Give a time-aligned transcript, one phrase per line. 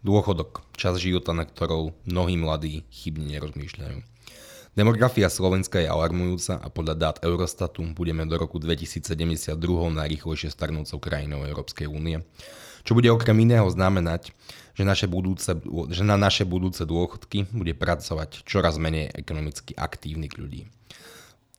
[0.00, 4.00] Dôchodok, čas života, na ktorou mnohí mladí chybne nerozmýšľajú.
[4.72, 9.60] Demografia Slovenska je alarmujúca a podľa dát Eurostatu budeme do roku 2072
[9.92, 12.24] najrýchlejšie starnúcou krajinou Európskej únie,
[12.80, 14.32] čo bude okrem iného znamenať,
[14.72, 15.52] že, naše budúce,
[15.92, 20.64] že na naše budúce dôchodky bude pracovať čoraz menej ekonomicky aktívnych ľudí.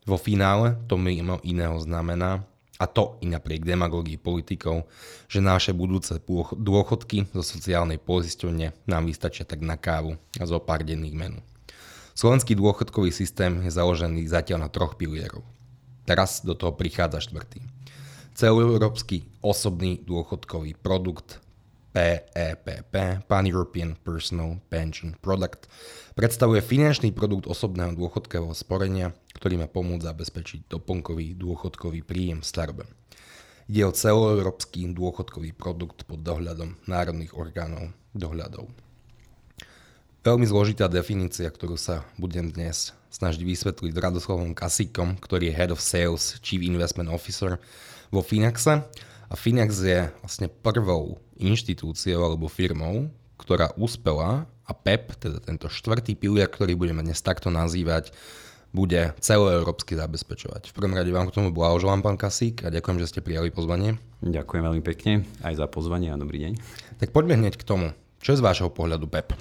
[0.09, 2.41] Vo finále to mimo iného znamená,
[2.81, 4.89] a to i napriek demagógii politikov,
[5.29, 6.17] že naše budúce
[6.57, 11.39] dôchodky zo sociálnej poisťovne nám vystačia tak na kávu a zo pár denných menu.
[12.17, 15.45] Slovenský dôchodkový systém je založený zatiaľ na troch pilierov.
[16.09, 17.61] Teraz do toho prichádza štvrtý.
[18.33, 21.37] Celoeurópsky osobný dôchodkový produkt
[21.91, 25.67] PEPP, Pan-European Personal Pension Product,
[26.15, 32.83] predstavuje finančný produkt osobného dôchodkového sporenia, ktorý má pomôcť zabezpečiť doplnkový dôchodkový príjem v starbe.
[33.71, 38.67] Ide o celoeurópsky dôchodkový produkt pod dohľadom národných orgánov dohľadov.
[40.21, 45.81] Veľmi zložitá definícia, ktorú sa budem dnes snažiť vysvetliť Radoslovom Kasíkom, ktorý je Head of
[45.81, 47.57] Sales Chief Investment Officer
[48.13, 48.85] vo Finaxe.
[49.31, 53.07] A Finax je vlastne prvou inštitúciou alebo firmou,
[53.39, 58.11] ktorá uspela a PEP, teda tento štvrtý pilier, ktorý budeme dnes takto nazývať,
[58.75, 60.71] bude celoeurópsky zabezpečovať.
[60.71, 63.99] V prvom rade vám k tomu blahoželám, pán Kasík, a ďakujem, že ste prijali pozvanie.
[64.19, 66.53] Ďakujem veľmi pekne aj za pozvanie a dobrý deň.
[66.99, 67.95] Tak poďme hneď k tomu.
[68.19, 69.31] Čo je z vášho pohľadu PEP?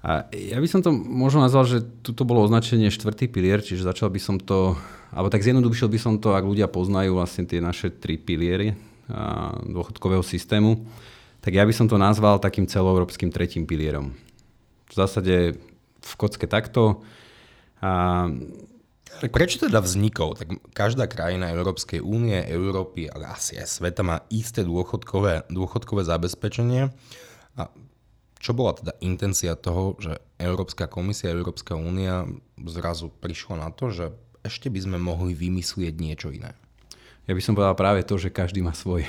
[0.00, 4.08] A ja by som to možno nazval, že tuto bolo označenie štvrtý pilier, čiže začal
[4.08, 4.78] by som to,
[5.10, 8.78] alebo tak zjednodušil by som to, ak ľudia poznajú vlastne tie naše tri piliery
[9.66, 10.86] dôchodkového systému,
[11.42, 14.14] tak ja by som to nazval takým celoeurópskym tretím pilierom.
[14.90, 15.58] V zásade
[16.00, 17.02] v kocke takto.
[17.82, 18.28] A...
[19.20, 20.32] Prečo teda vznikol?
[20.38, 26.88] Tak každá krajina Európskej únie, Európy, ale asi aj sveta má isté dôchodkové, dôchodkové zabezpečenie.
[27.58, 27.62] A
[28.40, 32.24] čo bola teda intencia toho, že Európska komisia, Európska únia
[32.64, 34.06] zrazu prišla na to, že
[34.40, 36.56] ešte by sme mohli vymyslieť niečo iné?
[37.28, 39.04] Ja by som povedal práve to, že každý má svoj.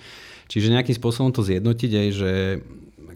[0.52, 2.32] Čiže nejakým spôsobom to zjednotiť aj, že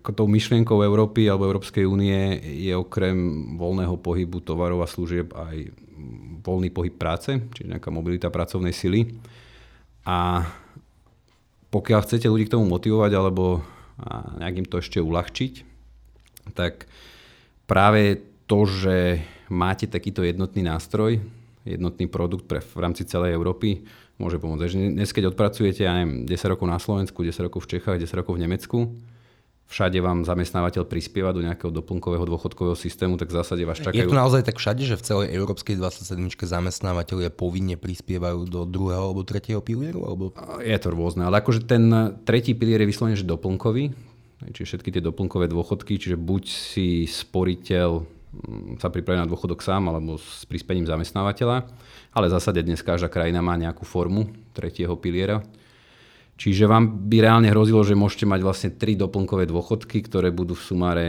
[0.01, 3.15] ako tou myšlienkou Európy alebo Európskej únie je okrem
[3.61, 5.75] voľného pohybu tovarov a služieb aj
[6.41, 9.19] voľný pohyb práce, čiže nejaká mobilita pracovnej sily.
[10.07, 10.47] A
[11.69, 13.61] pokiaľ chcete ľudí k tomu motivovať alebo
[14.39, 15.53] nejakým to ešte uľahčiť,
[16.57, 16.89] tak
[17.69, 19.21] práve to, že
[19.53, 21.21] máte takýto jednotný nástroj,
[21.67, 23.87] jednotný produkt pre, v rámci celej Európy,
[24.19, 24.63] môže pomôcť.
[24.63, 28.21] Takže dnes, keď odpracujete, ja neviem, 10 rokov na Slovensku, 10 rokov v Čechách, 10
[28.21, 28.79] rokov v Nemecku,
[29.69, 34.01] všade vám zamestnávateľ prispieva do nejakého doplnkového dôchodkového systému, tak v zásade vás čakajú...
[34.01, 39.13] Je to naozaj tak všade, že v celej Európskej 27 zamestnávateľia povinne prispievajú do druhého
[39.13, 40.09] alebo tretieho pilieru?
[40.09, 40.33] Alebo...
[40.65, 41.85] Je to rôzne, ale akože ten
[42.25, 43.93] tretí pilier je vyslovene, že doplnkový,
[44.57, 48.18] čiže všetky tie doplnkové dôchodky, čiže buď si sporiteľ
[48.77, 51.65] sa pripraví na dôchodok sám alebo s prispením zamestnávateľa
[52.19, 55.45] ale v zásade dnes každá krajina má nejakú formu tretieho piliera.
[56.39, 60.63] Čiže vám by reálne hrozilo, že môžete mať vlastne tri doplnkové dôchodky, ktoré budú v
[60.63, 61.07] sumáre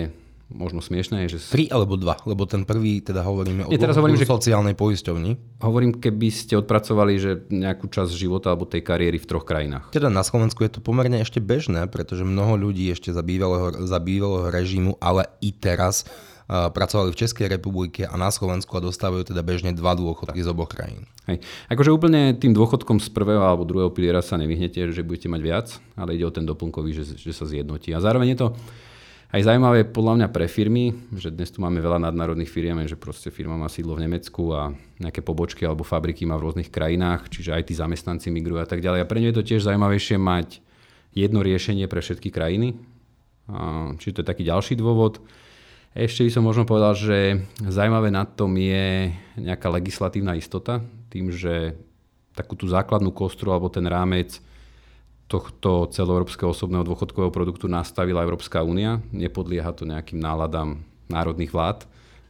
[0.49, 1.29] možno smiešné.
[1.29, 1.37] Že...
[1.53, 5.61] Tri alebo dva, lebo ten prvý teda hovoríme Nie, o teraz hovorím, že sociálnej poisťovni.
[5.61, 9.93] Hovorím, keby ste odpracovali že nejakú časť života alebo tej kariéry v troch krajinách.
[9.93, 14.01] Teda na Slovensku je to pomerne ešte bežné, pretože mnoho ľudí ešte za bývalého, za
[14.01, 16.09] bývalého režimu, ale i teraz
[16.49, 20.73] pracovali v Českej republike a na Slovensku a dostávajú teda bežne dva dôchodky z oboch
[20.73, 21.05] krajín.
[21.29, 21.45] Hej.
[21.69, 25.67] Akože úplne tým dôchodkom z prvého alebo druhého piliera sa nevyhnete, že budete mať viac,
[25.93, 27.93] ale ide o ten doplnkový, že, že sa zjednotí.
[27.93, 28.47] A zároveň je to
[29.29, 33.29] aj zaujímavé podľa mňa pre firmy, že dnes tu máme veľa nadnárodných firiem, že proste
[33.29, 37.53] firma má sídlo v Nemecku a nejaké pobočky alebo fabriky má v rôznych krajinách, čiže
[37.53, 39.05] aj tí zamestnanci migrujú a tak ďalej.
[39.05, 40.65] A pre ňu je to tiež zaujímavejšie mať
[41.13, 42.73] jedno riešenie pre všetky krajiny.
[44.01, 45.21] Čiže to je taký ďalší dôvod.
[45.97, 49.09] Ešte by som možno povedal, že zaujímavé na tom je
[49.41, 51.73] nejaká legislatívna istota, tým, že
[52.37, 54.37] takú tú základnú kostru alebo ten rámec
[55.29, 59.01] tohto celoeurópskeho osobného dôchodkového produktu nastavila Európska únia.
[59.13, 61.85] Nepodlieha to nejakým náladám národných vlád.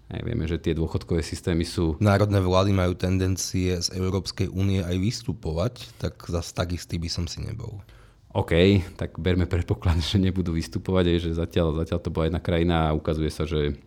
[0.10, 1.94] Aj vieme, že tie dôchodkové systémy sú...
[2.02, 7.30] Národné vlády majú tendencie z Európskej únie aj vystupovať, tak zase tak istý by som
[7.30, 7.80] si nebol.
[8.30, 8.54] OK,
[8.94, 12.98] tak berme predpoklad, že nebudú vystupovať, aj, že zatiaľ, zatiaľ to bola jedna krajina a
[12.98, 13.78] ukazuje sa, že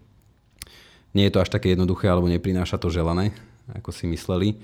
[1.13, 3.37] nie je to až také jednoduché alebo neprináša to želané,
[3.71, 4.57] ako si mysleli.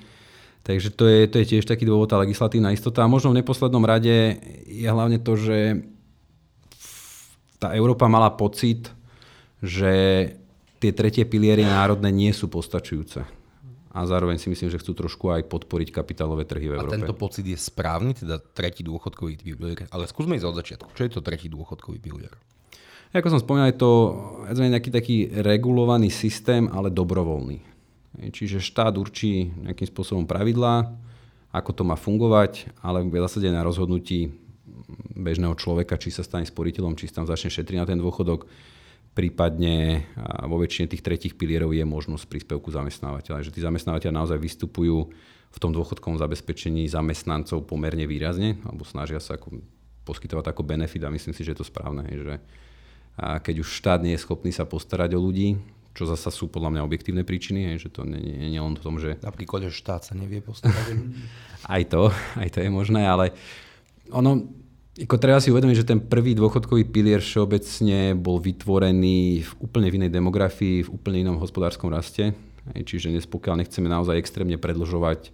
[0.67, 3.01] Takže to je, to je tiež taký dôvod, tá legislatívna istota.
[3.01, 4.37] A možno v neposlednom rade
[4.69, 5.81] je hlavne to, že
[7.57, 8.91] tá Európa mala pocit,
[9.65, 9.93] že
[10.79, 13.38] tie tretie piliery národné nie sú postačujúce
[13.99, 16.95] a zároveň si myslím, že chcú trošku aj podporiť kapitálové trhy v Európe.
[16.95, 20.89] A tento pocit je správny, teda tretí dôchodkový pilier, ale skúsme ísť od začiatku.
[20.95, 22.31] Čo je to tretí dôchodkový pilier?
[23.11, 23.91] Ako som spomínal, je to
[24.55, 27.59] nejaký taký regulovaný systém, ale dobrovoľný.
[28.31, 30.95] Čiže štát určí nejakým spôsobom pravidlá,
[31.50, 34.31] ako to má fungovať, ale v zásade na rozhodnutí
[35.17, 38.45] bežného človeka, či sa stane sporiteľom, či sa tam začne šetriť na ten dôchodok,
[39.19, 40.06] prípadne
[40.47, 43.43] vo väčšine tých tretich pilierov je možnosť príspevku zamestnávateľa.
[43.43, 45.11] Že tí zamestnávateľa naozaj vystupujú
[45.50, 49.59] v tom dôchodkovom zabezpečení zamestnancov pomerne výrazne, alebo snažia sa ako
[50.06, 52.06] poskytovať ako benefit a myslím si, že je to správne.
[52.06, 52.38] Že
[53.19, 55.59] a keď už štát nie je schopný sa postarať o ľudí,
[55.99, 59.03] čo zasa sú podľa mňa objektívne príčiny, že to nie, nie, nie len v tom,
[59.03, 59.19] že...
[59.19, 61.11] Napríklad, že štát sa nevie postarať o
[61.75, 63.35] aj to, aj to je možné, ale
[64.14, 64.47] ono,
[64.99, 69.97] ako treba si uvedomiť, že ten prvý dôchodkový pilier všeobecne bol vytvorený v úplne v
[70.03, 72.35] inej demografii, v úplne inom hospodárskom raste.
[72.75, 75.31] Čiže dnes pokiaľ nechceme naozaj extrémne predlžovať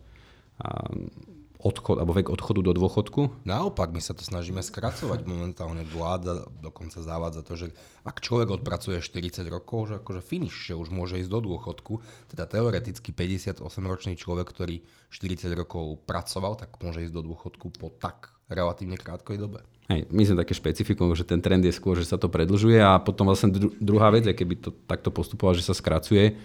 [1.65, 3.49] odchod, alebo vek odchodu do dôchodku?
[3.49, 5.25] Naopak, my sa to snažíme skracovať.
[5.25, 7.67] Momentálne vláda dokonca zavádza to, že
[8.05, 12.45] ak človek odpracuje 40 rokov, že akože finish, že už môže ísť do dôchodku, teda
[12.45, 19.01] teoreticky 58-ročný človek, ktorý 40 rokov pracoval, tak môže ísť do dôchodku po tak relatívne
[19.01, 19.65] krátkej dobe.
[19.89, 22.97] Hej, my sme také špecifikum, že ten trend je skôr, že sa to predlžuje a
[23.01, 26.37] potom vlastne druhá vec, keby to takto postupovalo, že sa skracuje,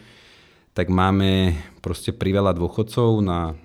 [0.75, 3.55] tak máme proste priveľa dôchodcov na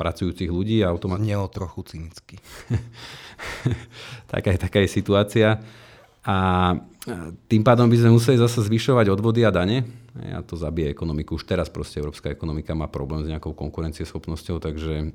[0.00, 1.28] pracujúcich ľudí a automaticky...
[1.28, 2.36] Znelo trochu cynicky.
[4.32, 5.60] taká, taká je situácia.
[6.24, 6.36] A
[7.48, 9.84] tým pádom by sme museli zase zvyšovať odvody a dane.
[10.32, 11.36] A to zabije ekonomiku.
[11.36, 15.12] Už teraz proste európska ekonomika má problém s nejakou konkurencieschopnosťou, takže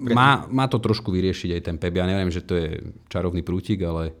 [0.00, 1.94] má, má to trošku vyriešiť aj ten PEB.
[2.00, 4.14] Ja neviem, že to je čarovný prútik, ale...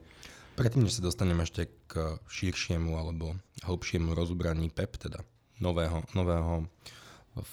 [0.54, 3.34] Predtým, než sa dostaneme ešte k širšiemu alebo
[3.64, 5.24] hlbšiemu rozobraní PEP, teda
[5.58, 6.68] nového, nového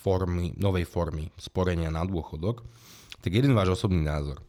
[0.03, 2.65] formy, novej formy sporenia na dôchodok,
[3.21, 4.41] tak jeden váš osobný názor.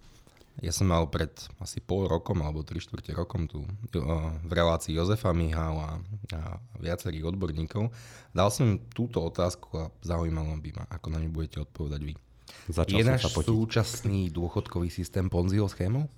[0.58, 1.30] Ja som mal pred
[1.62, 3.62] asi pol rokom alebo tri štvrte rokom tu
[3.94, 6.02] v relácii Jozefa Mihala
[6.34, 7.94] a viacerých odborníkov.
[8.34, 12.14] Dal som túto otázku a zaujímalo by ma, ako na ňu budete odpovedať vy.
[12.74, 16.10] Začal je náš súčasný dôchodkový systém Ponziho schémou?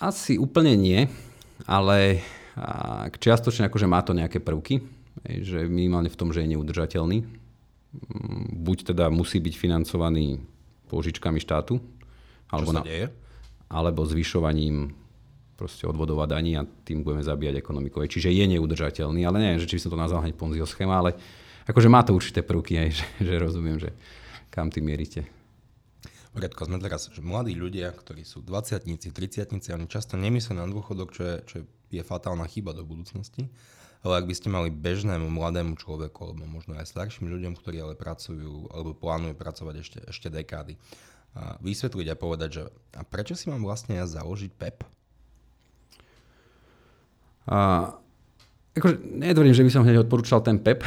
[0.00, 1.04] Asi úplne nie,
[1.68, 2.24] ale
[2.54, 4.78] a čiastočne akože má to nejaké prvky,
[5.26, 7.18] že minimálne v tom, že je neudržateľný.
[7.24, 10.42] Mm, buď teda musí byť financovaný
[10.90, 11.82] požičkami štátu,
[12.50, 12.82] alebo, na,
[13.66, 14.94] alebo zvyšovaním
[15.54, 18.02] proste odvodov a daní a tým budeme zabíjať ekonomiku.
[18.02, 21.14] Čiže je neudržateľný, ale neviem, že či by som to nazval hneď Ponziho schéma, ale
[21.66, 23.94] akože má to určité prvky, aj, že, že rozumiem, že
[24.50, 25.26] kam tým mierite.
[26.34, 31.14] Poriadko, sme teraz že mladí ľudia, ktorí sú 20 30 oni často nemyslia na dôchodok,
[31.14, 31.64] čo je, čo je
[32.02, 33.46] fatálna chyba do budúcnosti.
[34.04, 37.96] Ale ak by ste mali bežnému mladému človeku, alebo možno aj starším ľuďom, ktorí ale
[37.96, 40.76] pracujú, alebo plánujú pracovať ešte, ešte dekády,
[41.34, 42.62] a vysvetliť a povedať, že
[42.94, 44.86] a prečo si mám vlastne ja založiť PEP?
[47.50, 47.90] A
[48.74, 50.82] Akože netvrdím, že by som hneď odporúčal ten PEP.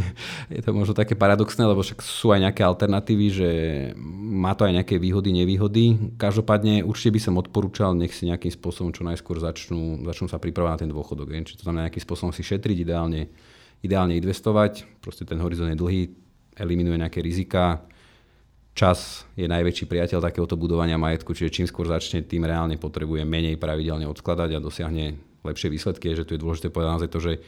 [0.54, 3.50] je to možno také paradoxné, lebo však sú aj nejaké alternatívy, že
[4.14, 6.14] má to aj nejaké výhody, nevýhody.
[6.22, 10.70] Každopádne určite by som odporúčal, nech si nejakým spôsobom čo najskôr začnú, začnú sa pripravať
[10.70, 11.34] na ten dôchodok.
[11.34, 13.26] Či to znamená nejakým spôsobom si šetriť, ideálne,
[13.82, 15.02] ideálne investovať.
[15.02, 16.14] Proste ten horizont je dlhý,
[16.54, 17.82] eliminuje nejaké rizika.
[18.78, 23.58] Čas je najväčší priateľ takéhoto budovania majetku, čiže čím skôr začne, tým reálne potrebuje menej
[23.58, 27.42] pravidelne odkladať a dosiahne lepšie výsledky, že tu je dôležité povedať naozaj to, že uh,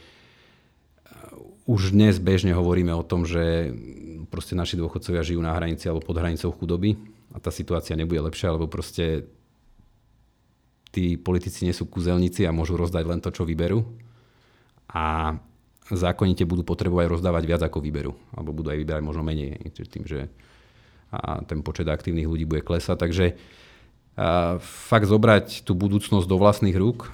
[1.67, 3.73] už dnes bežne hovoríme o tom, že
[4.27, 6.99] proste naši dôchodcovia žijú na hranici alebo pod hranicou chudoby
[7.31, 9.27] a tá situácia nebude lepšia, lebo proste
[10.95, 13.83] tí politici nie sú kuzelníci a môžu rozdať len to, čo vyberú.
[14.95, 15.35] A
[15.91, 18.15] zákonite budú potrebovať rozdávať viac ako vyberú.
[18.31, 19.59] Alebo budú aj vyberať možno menej.
[19.75, 20.31] Tým, že
[21.11, 22.95] a ten počet aktívnych ľudí bude klesať.
[22.95, 23.25] Takže
[24.15, 27.11] a fakt zobrať tú budúcnosť do vlastných rúk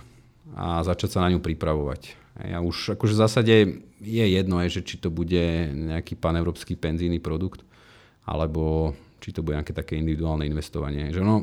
[0.56, 2.20] a začať sa na ňu pripravovať.
[2.42, 3.56] A už akože v zásade
[4.00, 7.62] je jedno, že či to bude nejaký paneurópsky penzijný produkt,
[8.24, 11.12] alebo či to bude nejaké také individuálne investovanie.
[11.14, 11.36] Že no,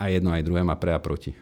[0.00, 1.36] aj jedno, aj druhé má pre a proti.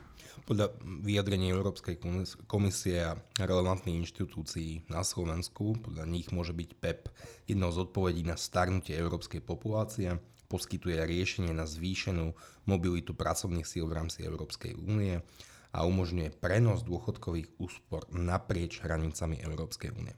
[0.45, 2.03] Podľa vyjadrení Európskej
[2.51, 7.01] komisie a relevantných inštitúcií na Slovensku, podľa nich môže byť PEP
[7.47, 10.11] jednou z odpovedí na starnutie európskej populácie,
[10.51, 12.35] poskytuje riešenie na zvýšenú
[12.67, 15.23] mobilitu pracovných síl v rámci Európskej únie
[15.71, 20.15] a umožňuje prenos dôchodkových úspor naprieč hranicami Európskej únie.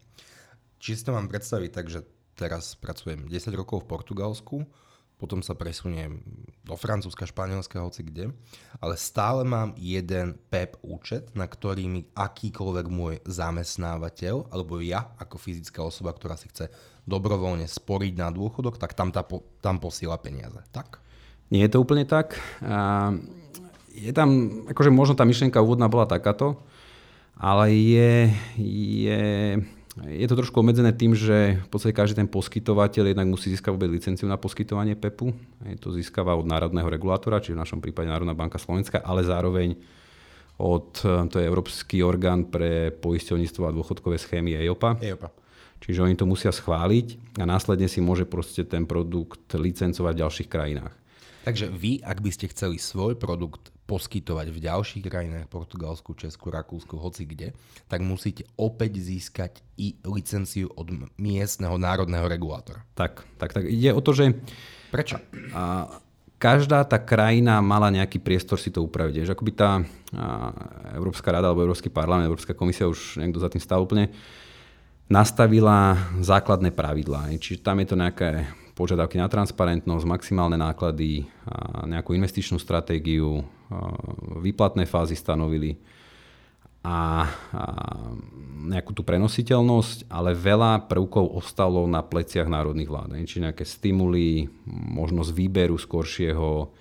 [0.83, 2.03] Či si to mám predstaviť tak, že
[2.35, 4.57] teraz pracujem 10 rokov v Portugalsku,
[5.23, 6.19] potom sa presuniem
[6.67, 8.35] do Francúzska, Španielska, hoci kde,
[8.83, 15.39] ale stále mám jeden PEP účet, na ktorý mi akýkoľvek môj zamestnávateľ, alebo ja ako
[15.39, 16.75] fyzická osoba, ktorá si chce
[17.07, 19.23] dobrovoľne sporiť na dôchodok, tak tam, tá,
[19.63, 20.59] tam posiela peniaze.
[20.75, 20.99] Tak?
[21.55, 22.43] Nie je to úplne tak.
[23.93, 24.29] Je tam,
[24.69, 26.57] akože možno tá myšlienka úvodná bola takáto,
[27.37, 28.13] ale je,
[28.61, 29.23] je,
[29.99, 33.93] je to trošku obmedzené tým, že v podstate každý ten poskytovateľ jednak musí získať vôbec
[33.93, 35.33] licenciu na poskytovanie PEPu.
[35.69, 39.77] Je to získava od národného regulátora, čiže v našom prípade Národná banka Slovenska, ale zároveň
[40.61, 45.01] od, to je Európsky orgán pre poisťovníctvo a dôchodkové schémy EIOPA.
[45.01, 45.33] EIOPA.
[45.83, 50.49] Čiže oni to musia schváliť a následne si môže proste ten produkt licencovať v ďalších
[50.49, 50.95] krajinách.
[51.43, 56.97] Takže vy, ak by ste chceli svoj produkt poskytovať v ďalších krajinách, Portugalsku, Česku, Rakúsku,
[56.97, 57.53] hoci kde,
[57.93, 60.89] tak musíte opäť získať i licenciu od
[61.21, 62.89] miestneho národného regulátora.
[62.97, 63.69] Tak, tak, tak.
[63.69, 64.33] Ide o to, že...
[64.89, 65.21] Prečo?
[65.53, 65.93] A,
[66.41, 69.29] každá tá krajina mala nejaký priestor si to upraviť.
[69.29, 69.85] Že akoby tá
[70.97, 74.09] Európska rada alebo Európsky parlament, Európska komisia už niekto za tým stál úplne,
[75.13, 77.29] nastavila základné pravidlá.
[77.37, 81.29] Čiže tam je to nejaké požiadavky na transparentnosť, maximálne náklady,
[81.87, 83.45] nejakú investičnú stratégiu,
[84.41, 85.77] výplatné fázy stanovili
[86.83, 87.31] a,
[88.67, 93.23] nejakú tú prenositeľnosť, ale veľa prvkov ostalo na pleciach národných vlád.
[93.23, 96.75] Čiže nejaké stimuly, možnosť výberu skoršieho,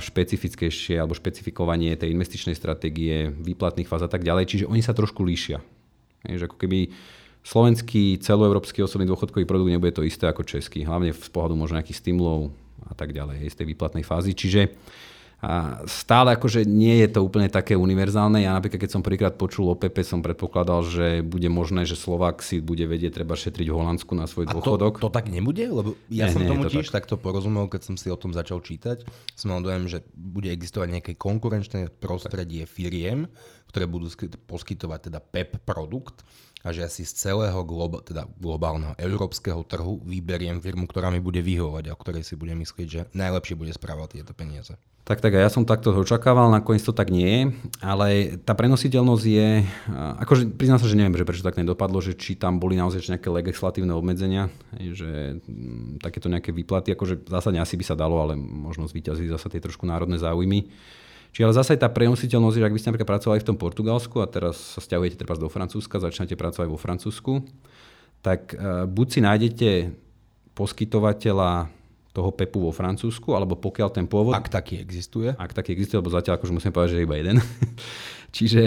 [0.00, 4.44] špecifickejšie alebo špecifikovanie tej investičnej stratégie, výplatných fáz a tak ďalej.
[4.44, 5.64] Čiže oni sa trošku líšia.
[6.28, 6.92] Že ako keby
[7.42, 11.98] slovenský celoeurópsky osobný dôchodkový produkt nebude to isté ako český, hlavne z pohľadu možno nejakých
[11.98, 12.54] stimulov
[12.86, 14.34] a tak ďalej, z tej výplatnej fázy.
[14.34, 14.62] Čiže
[15.42, 18.46] a stále akože nie je to úplne také univerzálne.
[18.46, 22.38] Ja napríklad, keď som prvýkrát počul o PP, som predpokladal, že bude možné, že Slovák
[22.46, 25.02] si bude vedieť treba šetriť v Holandsku na svoj dôchodok.
[25.02, 25.66] A to, to tak nebude?
[25.66, 27.02] Lebo ja nie, som tomu to tiež tak.
[27.10, 29.02] takto porozumel, keď som si o tom začal čítať.
[29.34, 33.26] Som mal dojem, že bude existovať nejaké konkurenčné prostredie firiem,
[33.66, 34.14] ktoré budú
[34.46, 36.22] poskytovať teda PEP produkt
[36.62, 41.42] a že asi z celého globa, teda globálneho európskeho trhu vyberiem firmu, ktorá mi bude
[41.42, 44.78] vyhovovať a o ktorej si budem myslieť, že najlepšie bude správať tieto peniaze.
[45.02, 47.42] Tak, tak a ja som takto očakával, nakoniec to tak nie je,
[47.82, 49.48] ale tá prenositeľnosť je,
[50.22, 53.26] akože priznám sa, že neviem, že prečo tak nedopadlo, že či tam boli naozaj nejaké
[53.26, 54.46] legislatívne obmedzenia,
[54.78, 59.50] že mm, takéto nejaké výplaty, akože zásadne asi by sa dalo, ale možno zvýťazí zase
[59.50, 60.70] tie trošku národné záujmy.
[61.32, 64.28] Čiže ale zase tá prenositeľnosť, že ak by ste napríklad pracovali v tom Portugalsku a
[64.28, 67.40] teraz sa stiahujete treba do Francúzska, začnete pracovať vo Francúzsku,
[68.20, 69.70] tak e, buď si nájdete
[70.52, 71.72] poskytovateľa
[72.12, 74.36] toho PEPu vo Francúzsku, alebo pokiaľ ten pôvod...
[74.36, 75.32] Ak taký existuje.
[75.32, 77.40] Ak taký existuje, lebo zatiaľ akože musím povedať, že iba jeden.
[78.36, 78.64] Čiže,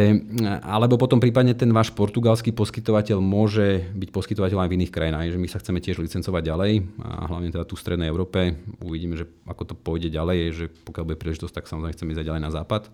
[0.61, 5.41] alebo potom prípadne ten váš portugalský poskytovateľ môže byť poskytovateľom aj v iných krajinách, že
[5.41, 8.53] my sa chceme tiež licencovať ďalej a hlavne teda tu v Strednej Európe.
[8.81, 12.41] Uvidíme, že ako to pôjde ďalej, že pokiaľ bude príležitosť, tak samozrejme chceme ísť ďalej
[12.45, 12.93] na západ.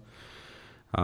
[0.96, 1.03] A,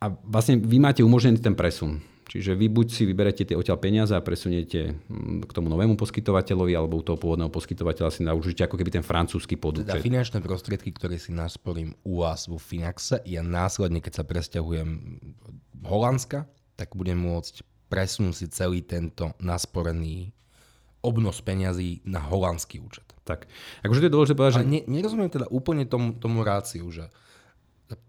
[0.00, 2.04] a vlastne vy máte umožnený ten presun.
[2.36, 6.76] Čiže vy buď si vyberete tie odtiaľ peniaze a presuniete mm, k tomu novému poskytovateľovi,
[6.76, 9.88] alebo u toho pôvodného poskytovateľa si naužite ako keby ten francúzsky podúčet.
[9.88, 14.88] Teda finančné prostriedky, ktoré si nasporím u vás vo Finaxe, ja následne, keď sa presťahujem
[15.88, 16.44] Holandska,
[16.76, 20.36] tak budem môcť presunúť si celý tento nasporený
[21.00, 23.06] obnos peňazí na holandský účet.
[23.24, 23.48] Tak,
[23.80, 24.66] akože to je dôležité povedať, že...
[24.68, 27.08] Ne, nerozumiem teda úplne tomu, tomu ráciu, že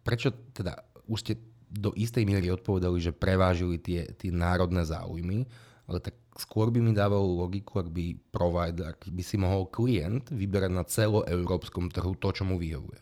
[0.04, 1.34] prečo teda už ste
[1.68, 5.48] do istej miery odpovedali, že prevážili tie, tie národné záujmy,
[5.88, 10.28] ale tak skôr by mi dávalo logiku, ak by provider, ak by si mohol klient
[10.32, 13.00] vyberať na celoeurópskom trhu to, čo mu vyhovuje.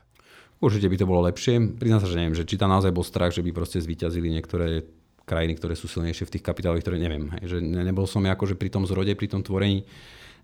[0.61, 1.77] Určite by to bolo lepšie.
[1.77, 4.87] Priznám sa, že neviem, že či tam naozaj bol strach, že by proste zvíťazili niektoré
[5.25, 7.33] krajiny, ktoré sú silnejšie v tých kapitáloch, ktoré neviem.
[7.41, 9.83] Hej, že nebol som ja akože pri tom zrode, pri tom tvorení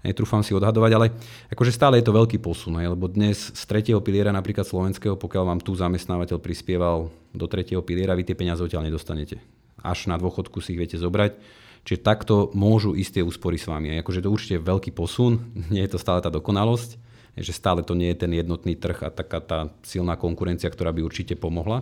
[0.01, 1.08] netrúfam si odhadovať, ale
[1.53, 5.43] akože stále je to veľký posun, aj, lebo dnes z tretieho piliera napríklad slovenského, pokiaľ
[5.46, 9.38] vám tu zamestnávateľ prispieval do tretieho piliera, vy tie peniaze odtiaľ nedostanete.
[9.81, 11.38] Až na dôchodku si ich viete zobrať.
[11.81, 13.98] Čiže takto môžu ísť tie úspory s vami.
[13.98, 15.41] Aj, akože to určite je veľký posun,
[15.74, 16.98] nie je to stále tá dokonalosť,
[17.38, 21.01] že stále to nie je ten jednotný trh a taká tá silná konkurencia, ktorá by
[21.01, 21.81] určite pomohla.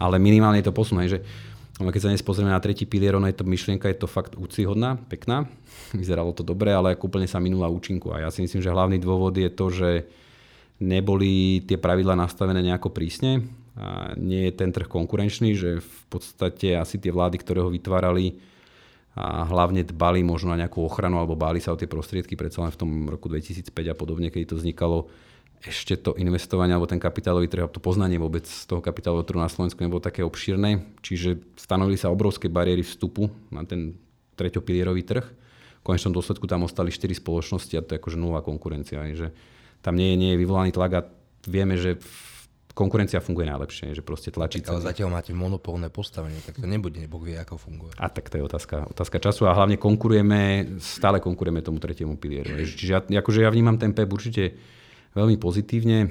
[0.00, 1.18] Ale minimálne je to posun, aj, že
[1.80, 4.36] No keď sa dnes pozrieme na tretí pilier, ono je to myšlienka, je to fakt
[4.36, 5.48] úcihodná, pekná.
[5.96, 8.12] Vyzeralo to dobre, ale úplne sa minula účinku.
[8.12, 9.90] A ja si myslím, že hlavný dôvod je to, že
[10.76, 13.48] neboli tie pravidla nastavené nejako prísne.
[13.80, 18.36] A nie je ten trh konkurenčný, že v podstate asi tie vlády, ktoré ho vytvárali,
[19.18, 22.70] a hlavne dbali možno na nejakú ochranu alebo báli sa o tie prostriedky predsa len
[22.70, 25.10] v tom roku 2005 a podobne, keď to vznikalo
[25.60, 29.52] ešte to investovanie alebo ten kapitálový trh, to poznanie vôbec z toho kapitálového trhu na
[29.52, 34.00] Slovensku nebolo také obšírne, čiže stanovili sa obrovské bariéry vstupu na ten
[34.40, 35.24] treťopilierový trh.
[35.80, 39.04] V konečnom dôsledku tam ostali 4 spoločnosti a to je akože nová konkurencia.
[39.12, 39.32] Že
[39.84, 41.00] tam nie je, nie je vyvolaný tlak a
[41.44, 42.00] vieme, že
[42.72, 44.64] konkurencia funguje najlepšie, že proste tlačí.
[44.64, 47.92] Ale zatiaľ máte monopolné postavenie, tak to nebude, Boh vie, ako funguje.
[48.00, 52.56] A tak to je otázka, otázka času a hlavne konkurujeme, stále konkurujeme tomu tretiemu pilieru.
[52.56, 54.56] Čiže ja, akože ja vnímam ten PEP určite
[55.14, 56.10] veľmi pozitívne.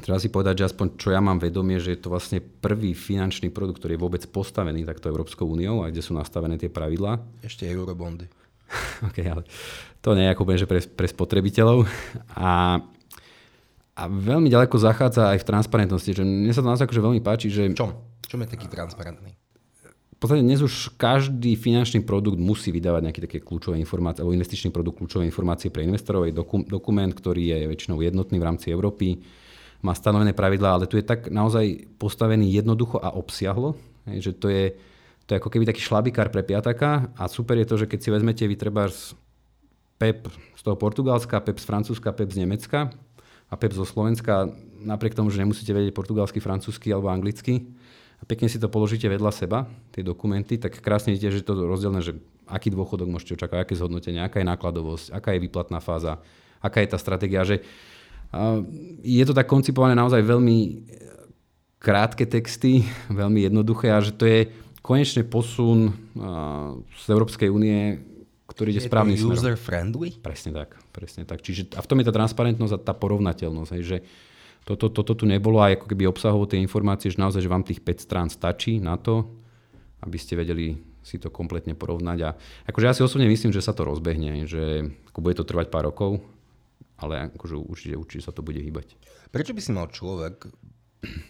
[0.00, 3.52] treba si povedať, že aspoň čo ja mám vedomie, že je to vlastne prvý finančný
[3.52, 7.20] produkt, ktorý je vôbec postavený takto Európskou úniou a kde sú nastavené tie pravidlá.
[7.44, 8.28] Ešte eurobondy.
[9.08, 9.44] OK, ale
[10.00, 11.84] to nie je ako že pre, pre spotrebiteľov.
[12.32, 12.80] A,
[13.92, 16.10] a veľmi ďaleko zachádza aj v transparentnosti.
[16.16, 17.68] Že mne sa to naozaj akože veľmi páči, že...
[17.76, 17.92] Čom?
[18.24, 19.41] Čom je taký transparentný?
[20.22, 25.02] Podstate dnes už každý finančný produkt musí vydávať nejaké také kľúčové informácie, alebo investičný produkt
[25.02, 26.30] kľúčové informácie pre investorov.
[26.30, 29.18] Je doku, dokument, ktorý je väčšinou jednotný v rámci Európy,
[29.82, 33.74] má stanovené pravidlá, ale tu je tak naozaj postavený jednoducho a obsiahlo,
[34.06, 34.78] že to je,
[35.26, 38.14] to je ako keby taký šlabikár pre piataka a super je to, že keď si
[38.14, 39.18] vezmete vy treba z
[39.98, 42.94] PEP z toho Portugalska, PEP z Francúzska, PEP z Nemecka
[43.50, 44.46] a PEP zo Slovenska,
[44.86, 47.66] napriek tomu, že nemusíte vedieť portugalsky, francúzsky alebo anglicky,
[48.22, 51.66] a pekne si to položíte vedľa seba, tie dokumenty, tak krásne vidíte, že to je
[51.66, 56.22] rozdielne, že aký dôchodok môžete očakávať, aké zhodnotenie, aká je nákladovosť, aká je výplatná fáza,
[56.62, 57.66] aká je tá stratégia, že
[59.02, 60.86] je to tak koncipované naozaj veľmi
[61.82, 64.46] krátke texty, veľmi jednoduché a že to je
[64.86, 65.94] konečne posun
[66.86, 67.98] z Európskej únie,
[68.46, 69.34] ktorý ide správnym smerom.
[69.34, 70.14] user friendly?
[70.18, 71.42] Presne tak, presne tak.
[71.42, 73.98] Čiže, a v tom je tá transparentnosť a tá porovnateľnosť, hej, že
[74.62, 77.82] toto, toto tu nebolo aj ako keby obsahovo tie informácie, že naozaj, že vám tých
[77.82, 79.26] 5 strán stačí na to,
[80.02, 82.18] aby ste vedeli si to kompletne porovnať.
[82.22, 82.30] A
[82.70, 85.90] akože ja si osobne myslím, že sa to rozbehne, že ako bude to trvať pár
[85.90, 86.22] rokov,
[87.02, 88.94] ale akože určite, určite sa to bude hýbať.
[89.34, 90.46] Prečo by si mal človek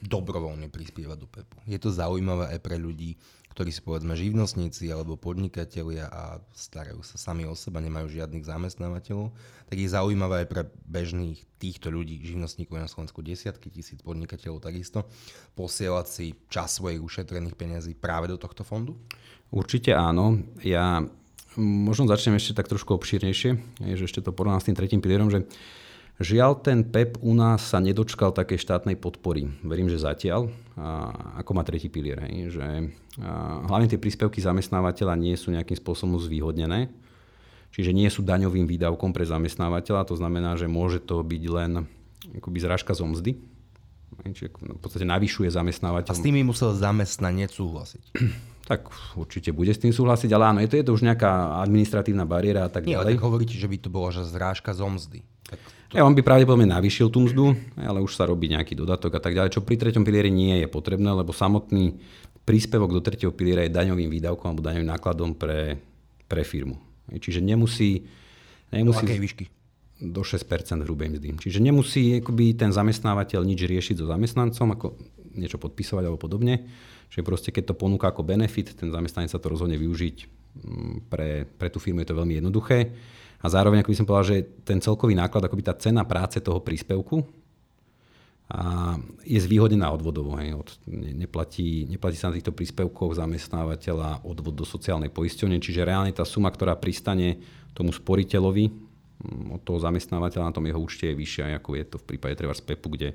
[0.05, 1.57] dobrovoľne prispievať do PEPu?
[1.65, 3.17] Je to zaujímavé aj pre ľudí,
[3.52, 9.30] ktorí sú povedzme živnostníci alebo podnikatelia a starajú sa sami o seba, nemajú žiadnych zamestnávateľov,
[9.68, 15.04] tak je zaujímavé aj pre bežných týchto ľudí, živnostníkov na Slovensku desiatky tisíc podnikateľov takisto,
[15.52, 18.97] posielať si čas svojich ušetrených peniazí práve do tohto fondu?
[19.52, 20.40] Určite áno.
[20.64, 21.04] Ja
[21.61, 23.50] možno začnem ešte tak trošku obšírnejšie,
[23.97, 25.44] že ešte to porovnám s tým tretím pilierom, že
[26.23, 29.50] Žiaľ, ten PEP u nás sa nedočkal takej štátnej podpory.
[29.67, 31.11] Verím, že zatiaľ, a,
[31.43, 32.23] ako má tretí pilier.
[32.23, 32.67] Hej, že
[33.67, 36.89] hlavne tie príspevky zamestnávateľa nie sú nejakým spôsobom zvýhodnené,
[37.75, 41.91] čiže nie sú daňovým výdavkom pre zamestnávateľa, to znamená, že môže to byť len
[42.39, 43.37] akoby zrážka zo mzdy,
[44.30, 46.13] čiže v podstate navyšuje zamestnávateľ.
[46.13, 48.04] A s tým musel zamestnanec súhlasiť.
[48.73, 48.89] Tak
[49.21, 52.65] určite bude s tým súhlasiť, ale áno, je to, je to už nejaká administratívna bariéra
[52.65, 53.04] a tak Nie, ďalej.
[53.04, 55.21] Ale tak hovoríte, že by to bola že zrážka zo mzdy.
[55.45, 55.61] Tak
[55.93, 56.00] to...
[56.00, 59.37] ja, on by pravdepodobne navýšil tú mzdu, ale už sa robí nejaký dodatok a tak
[59.37, 62.00] ďalej, čo pri treťom pilieri nie je potrebné, lebo samotný
[62.49, 65.76] príspevok do tretieho piliera je daňovým výdavkom alebo daňovým nákladom pre,
[66.25, 66.80] pre firmu.
[67.13, 68.08] Čiže nemusí...
[68.73, 69.45] nemusí do akej výšky?
[70.00, 71.28] Do 6% hrubej mzdy.
[71.45, 74.87] Čiže nemusí akoby, ten zamestnávateľ nič riešiť so zamestnancom, ako
[75.37, 76.65] niečo podpisovať alebo podobne
[77.13, 80.17] Čiže proste keď to ponúka ako benefit, ten zamestnanec sa to rozhodne využiť.
[80.65, 82.89] Mm, pre, pre tú firmu je to veľmi jednoduché.
[83.45, 86.65] A zároveň, ako by som povedal, že ten celkový náklad, akoby tá cena práce toho
[86.65, 87.21] príspevku
[88.49, 88.97] a
[89.29, 90.41] je zvýhodnená odvodovo.
[90.41, 90.57] Hej.
[90.57, 96.25] Od, neplatí, neplatí sa na týchto príspevkoch zamestnávateľa odvod do sociálnej poisťovne, čiže reálne tá
[96.25, 97.45] suma, ktorá pristane
[97.77, 101.97] tomu sporiteľovi mm, od toho zamestnávateľa na tom jeho účte je vyššia, ako je to
[102.01, 103.09] v prípade treba z PEPu, kde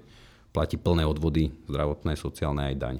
[0.54, 2.98] platí plné odvody zdravotné, sociálne aj daň.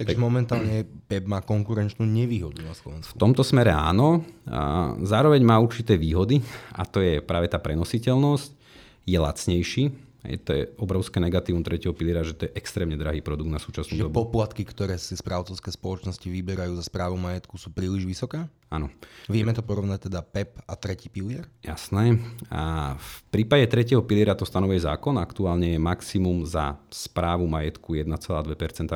[0.00, 3.12] Takže tak, momentálne PEP má konkurenčnú nevýhodu na Slovensku.
[3.12, 4.24] V tomto smere áno.
[4.48, 6.40] A zároveň má určité výhody
[6.72, 8.56] a to je práve tá prenositeľnosť.
[9.04, 9.92] Je lacnejší,
[10.24, 13.96] je to je obrovské negatívum tretieho piliera, že to je extrémne drahý produkt na súčasnú
[13.96, 14.28] Čiže dobu.
[14.28, 18.44] poplatky, ktoré si správcovské spoločnosti vyberajú za správu majetku, sú príliš vysoké?
[18.68, 18.92] Áno.
[19.32, 21.48] Vieme to porovnať teda PEP a tretí pilier?
[21.64, 22.20] Jasné.
[22.52, 25.16] A v prípade tretieho piliera to stanovuje zákon.
[25.16, 28.16] Aktuálne je maximum za správu majetku 1,2%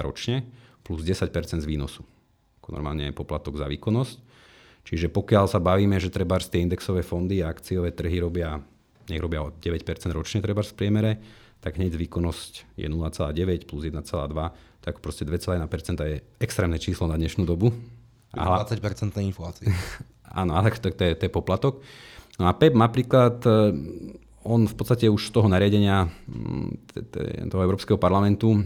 [0.04, 0.44] ročne
[0.84, 2.04] plus 10% z výnosu.
[2.60, 4.16] Ako normálne je poplatok za výkonnosť.
[4.84, 8.60] Čiže pokiaľ sa bavíme, že treba tie indexové fondy a akciové trhy robia,
[9.08, 9.80] nech robia o 9%
[10.12, 11.12] ročne treba v priemere,
[11.64, 14.04] tak hneď výkonnosť je 0,9 plus 1,2,
[14.84, 15.64] tak proste 2,1%
[16.04, 17.72] je extrémne číslo na dnešnú dobu.
[18.36, 19.72] A 20% inflácie.
[20.40, 21.80] Áno, a tak to, to, je, to je poplatok.
[22.36, 23.72] No a PEP napríklad, e,
[24.44, 28.60] on v podstate už z toho nariadenia mm, toho Európskeho parlamentu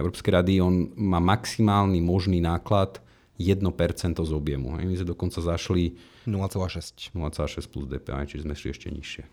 [0.00, 3.02] Európskej rady, on má maximálny možný náklad
[3.36, 3.60] 1%
[4.16, 4.78] z objemu.
[4.78, 7.12] My sme dokonca zašli 0,6.
[7.12, 9.24] 0,6 plus DPA, čiže sme šli ešte nižšie.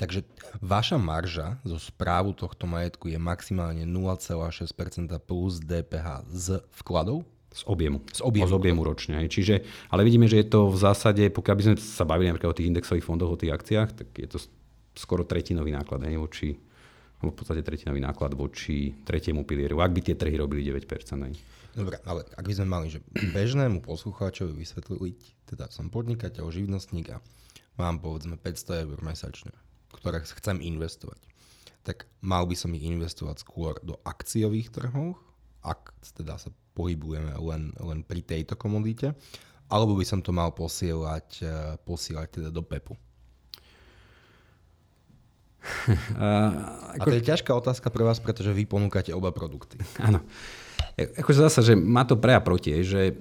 [0.00, 0.26] Takže
[0.58, 4.74] vaša marža zo správu tohto majetku je maximálne 0,6%
[5.22, 6.46] plus DPH z
[6.82, 7.22] vkladov?
[7.52, 8.00] Z objemu.
[8.10, 8.48] Z objemu.
[8.48, 9.20] Z objemu ročne.
[9.28, 12.58] Čiže, ale vidíme, že je to v zásade, pokiaľ by sme sa bavili napríklad o
[12.58, 14.40] tých indexových fondoch, o tých akciách, tak je to
[14.96, 16.56] skoro tretinový náklad hej, voči
[17.30, 20.82] v podstate tretinový náklad voči tretiemu pilieru, ak by tie trhy robili 9%.
[21.22, 21.34] Aj.
[21.72, 25.18] Dobre, ale ak by sme mali, že bežnému poslucháčovi vysvetliť,
[25.54, 27.22] teda som podnikateľ, živnostník a
[27.78, 29.54] mám povedzme 500 eur mesačne,
[29.94, 31.20] ktoré chcem investovať.
[31.82, 35.18] tak mal by som ich investovať skôr do akciových trhov,
[35.66, 39.18] ak teda sa pohybujeme len, len pri tejto komodite,
[39.66, 42.94] alebo by som to mal posielať, eh, posielať teda do PEPu.
[46.18, 46.28] A,
[46.98, 47.06] ako...
[47.06, 49.78] A to je ťažká otázka pre vás, pretože vy ponúkate oba produkty.
[50.06, 50.20] Áno.
[50.98, 53.14] E, akože zase, že má to pre a proti, že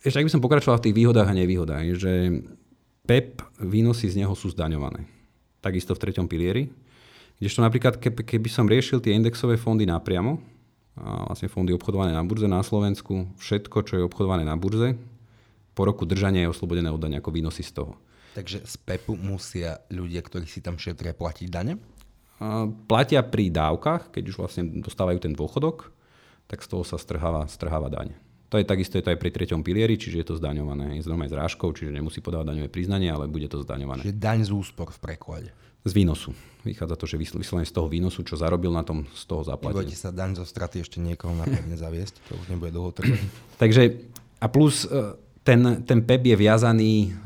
[0.00, 2.12] ešte ak by som pokračoval v tých výhodách a nevýhodách, že
[3.04, 5.04] PEP výnosy z neho sú zdaňované.
[5.60, 6.72] Takisto v treťom pilieri.
[7.38, 10.40] Kdežto napríklad, keby som riešil tie indexové fondy napriamo,
[10.98, 14.98] a vlastne fondy obchodované na burze na Slovensku, všetko, čo je obchodované na burze,
[15.78, 17.94] po roku držania je oslobodené od dania ako výnosy z toho.
[18.36, 21.80] Takže z PEPu musia ľudia, ktorí si tam šetria, platiť dane?
[22.86, 25.90] Platia pri dávkach, keď už vlastne dostávajú ten dôchodok,
[26.46, 28.14] tak z toho sa strháva, strháva daň.
[28.48, 30.96] To je takisto je to aj pri treťom pilieri, čiže je to zdaňované.
[30.96, 34.00] Je zdaňované zrážkou, čiže nemusí podávať daňové priznanie, ale bude to zdaňované.
[34.00, 35.50] Čiže daň z úspor v preklade.
[35.84, 36.32] Z výnosu.
[36.64, 39.84] Vychádza to, že vyslovene z toho výnosu, čo zarobil na tom, z toho zaplatil.
[39.84, 43.20] Nebojte sa daň zo straty ešte niekoho napevne zaviesť, to už nebude dlho trvať.
[43.62, 43.82] Takže
[44.40, 47.16] a plus e, ten, ten PEP je viazaný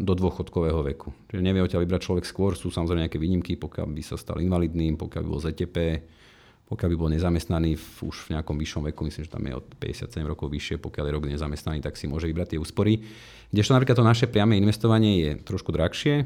[0.00, 1.12] do dôchodkového veku.
[1.28, 4.96] Čiže nevie odtiaľ vybrať človek skôr, sú samozrejme nejaké výnimky, pokiaľ by sa stal invalidným,
[4.96, 5.76] pokiaľ by bol ZTP,
[6.72, 9.66] pokiaľ by bol nezamestnaný v, už v nejakom vyššom veku, myslím, že tam je od
[9.76, 13.04] 57 rokov vyššie, pokiaľ je rok nezamestnaný, tak si môže vybrať tie úspory.
[13.52, 16.24] Kdežto napríklad to naše priame investovanie je trošku drahšie,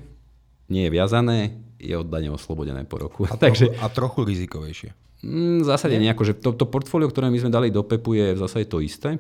[0.70, 3.26] nie je viazané, je oddane oslobodené po roku.
[3.26, 4.94] A, Takže, a trochu rizikovejšie.
[5.26, 8.26] Mm, v zásade nie, akože to, to portfólio, ktoré my sme dali do PEPu je
[8.36, 9.18] v zásade to isté.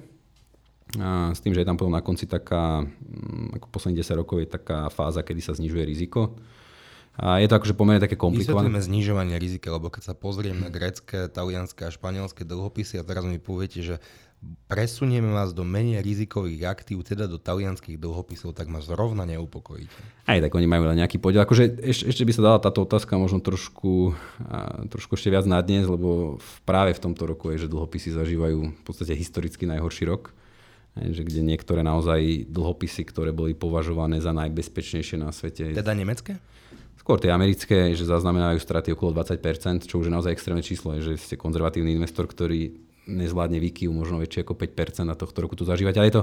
[1.00, 4.36] A s tým, že je tam potom na konci taká, mm, ako posledných 10 rokov
[4.44, 6.36] je taká fáza, kedy sa znižuje riziko.
[7.14, 8.66] A je to akože pomerne také komplikované.
[8.66, 13.22] Vysvetlíme znižovanie rizika, lebo keď sa pozriem na grecké, talianské a španielské dlhopisy a teraz
[13.22, 13.96] mi poviete, že
[14.68, 20.26] presunieme vás do menej rizikových aktív, teda do talianských dlhopisov, tak ma zrovna neupokojíte.
[20.26, 21.46] Aj tak oni majú nejaký podiel.
[21.46, 24.12] Akože ešte, ešte by sa dala táto otázka možno trošku,
[24.90, 28.58] trošku ešte viac na dnes, lebo v, práve v tomto roku je, že dlhopisy zažívajú
[28.74, 30.34] v podstate historicky najhorší rok.
[30.94, 35.74] Že kde niektoré naozaj dlhopisy, ktoré boli považované za najbezpečnejšie na svete.
[35.74, 36.38] Teda nemecké?
[36.94, 41.18] Skôr tie americké, že zaznamenajú straty okolo 20%, čo už je naozaj extrémne číslo, že
[41.18, 45.94] ste konzervatívny investor, ktorý nezvládne výkyv možno väčšie ako 5% na tohto roku tu zažívať.
[46.00, 46.22] Ale je to,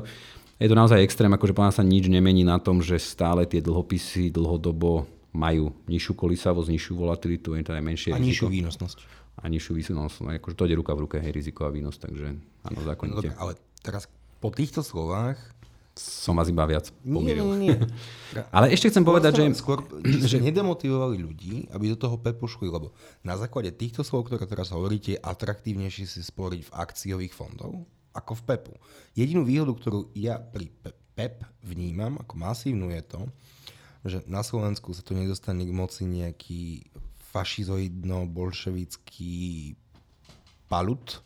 [0.57, 4.34] je to naozaj extrém, akože pána sa nič nemení na tom, že stále tie dlhopisy
[4.34, 8.27] dlhodobo majú nižšiu kolísavosť, nižšiu volatilitu, je to aj menšie a riziko.
[8.27, 8.97] nižšiu výnosnosť.
[9.41, 10.21] A nižšiu výnosnosť.
[10.27, 12.36] No, akože to ide ruka v ruke, hej, riziko a výnos, takže
[12.67, 13.31] áno, zákonite.
[13.31, 15.38] No, ale teraz po týchto slovách
[15.93, 17.45] som vás iba viac pomieril.
[17.56, 17.77] Nie, nie, nie.
[18.56, 19.43] Ale ešte chcem povedať, že...
[19.54, 24.47] Skôr, že nedemotivovali ľudí, aby do toho PEPu šli, lebo na základe týchto slov, ktoré
[24.47, 28.73] teraz hovoríte, je atraktívnejšie si sporiť v akciových fondov ako v PEPu.
[29.15, 30.71] Jedinú výhodu, ktorú ja pri
[31.15, 33.27] PEP vnímam ako masívnu je to,
[34.01, 36.89] že na Slovensku sa tu nedostane k moci nejaký
[37.32, 39.75] fašizoidno-bolševický
[40.67, 41.23] palut,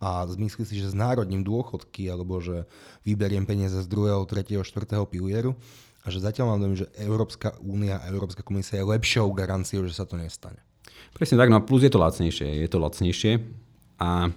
[0.00, 2.64] a zmyslí si, že znárodním dôchodky alebo že
[3.04, 5.52] vyberiem peniaze z druhého, tretieho, štvrtého pilieru
[6.00, 9.92] a že zatiaľ mám dojem, že Európska únia a Európska komisia je lepšou garanciou, že
[9.92, 10.56] sa to nestane.
[11.12, 12.64] Presne tak, no a plus je to lacnejšie.
[12.64, 13.44] Je to lacnejšie
[14.00, 14.32] a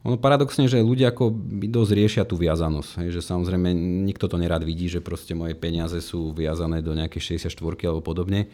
[0.00, 1.28] ono paradoxne, že ľudia ako
[1.68, 3.04] dosť riešia tú viazanosť.
[3.04, 3.68] Hej, že samozrejme
[4.08, 7.52] nikto to nerad vidí, že proste moje peniaze sú viazané do nejakej 64
[7.84, 8.48] alebo podobne.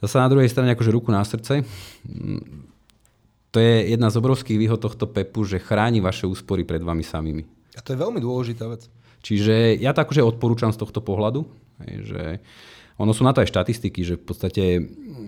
[0.00, 1.62] Zase na druhej strane akože ruku na srdce
[3.56, 7.48] to je jedna z obrovských výhod tohto PEPu, že chráni vaše úspory pred vami samými.
[7.72, 8.84] A to je veľmi dôležitá vec.
[9.24, 11.48] Čiže ja to akože odporúčam z tohto pohľadu,
[11.80, 12.44] že
[13.00, 14.64] ono sú na to aj štatistiky, že v podstate,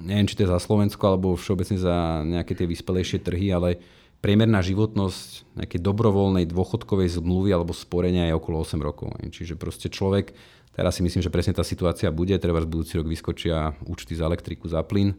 [0.04, 3.80] neviem, či to je za Slovensko alebo všeobecne za nejaké tie vyspelejšie trhy, ale
[4.20, 9.16] priemerná životnosť nejakej dobrovoľnej dôchodkovej zmluvy alebo sporenia je okolo 8 rokov.
[9.24, 10.36] Čiže proste človek,
[10.76, 14.28] teraz si myslím, že presne tá situácia bude, treba z budúci rok vyskočia účty za
[14.28, 15.16] elektriku, za plyn,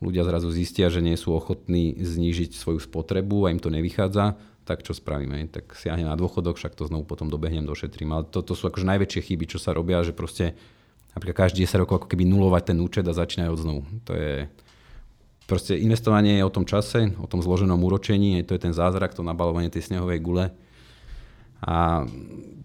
[0.00, 4.80] ľudia zrazu zistia, že nie sú ochotní znížiť svoju spotrebu a im to nevychádza, tak
[4.80, 5.52] čo spravíme?
[5.52, 8.16] Tak siahne na dôchodok, však to znovu potom dobehnem, došetrím.
[8.16, 10.56] Ale toto sú akože najväčšie chyby, čo sa robia, že proste
[11.12, 13.82] napríklad každý 10 rokov ako keby nulovať ten účet a začínajú od znovu.
[14.08, 14.46] To je,
[15.44, 19.26] proste investovanie je o tom čase, o tom zloženom úročení, to je ten zázrak, to
[19.26, 20.54] nabalovanie tej snehovej gule.
[21.60, 22.08] A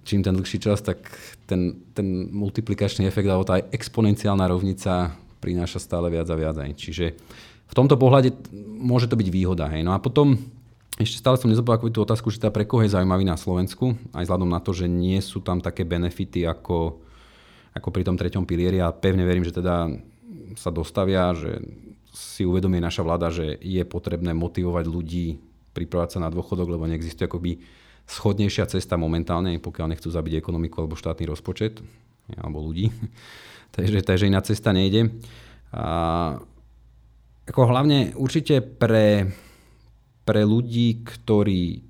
[0.08, 1.04] čím ten dlhší čas, tak
[1.50, 6.56] ten, ten multiplikačný efekt alebo tá exponenciálna rovnica prináša stále viac a viac.
[6.58, 6.71] Aj.
[6.71, 7.15] Čiže
[7.65, 8.36] v tomto pohľade
[8.80, 9.65] môže to byť výhoda.
[9.74, 9.82] Hej.
[9.84, 10.38] No a potom
[10.95, 14.32] ešte stále som nezodpovedal tú otázku, že tá pre koho je zaujímavý na Slovensku, aj
[14.32, 17.04] vzhľadom na to, že nie sú tam také benefity ako,
[17.76, 19.91] ako pri tom treťom pilieri a pevne verím, že teda
[20.56, 21.60] sa dostavia, že
[22.15, 25.36] si uvedomí naša vláda, že je potrebné motivovať ľudí
[25.76, 27.60] pripravať sa na dôchodok, lebo neexistuje akoby
[28.08, 31.84] schodnejšia cesta momentálne, pokiaľ nechcú zabiť ekonomiku alebo štátny rozpočet,
[32.39, 32.88] alebo ľudí
[33.76, 35.12] takže, takže iná cesta nejde.
[35.76, 36.40] A
[37.46, 39.30] ako hlavne určite pre,
[40.24, 41.84] pre ľudí, ktorí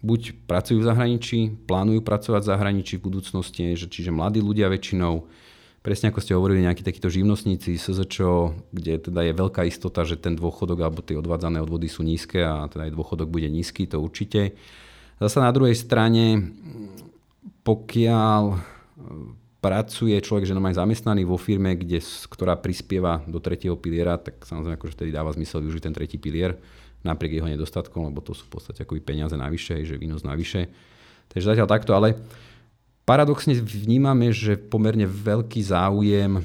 [0.00, 5.28] buď pracujú v zahraničí, plánujú pracovať v zahraničí v budúcnosti, že, čiže mladí ľudia väčšinou,
[5.84, 10.36] presne ako ste hovorili, nejakí takíto živnostníci, SZČO, kde teda je veľká istota, že ten
[10.36, 14.56] dôchodok alebo tie odvádzané odvody sú nízke a teda aj dôchodok bude nízky, to určite.
[15.20, 16.56] Zase na druhej strane,
[17.60, 18.56] pokiaľ
[19.60, 22.00] pracuje človek, že aj zamestnaný vo firme, kde,
[22.32, 26.56] ktorá prispieva do tretieho piliera, tak samozrejme akože vtedy dáva zmysel využiť ten tretí pilier
[27.00, 30.68] napriek jeho nedostatkom, lebo to sú v podstate akoby peniaze navyše, že výnos navyše.
[31.32, 32.16] Takže zatiaľ takto, ale
[33.08, 36.44] paradoxne vnímame, že pomerne veľký záujem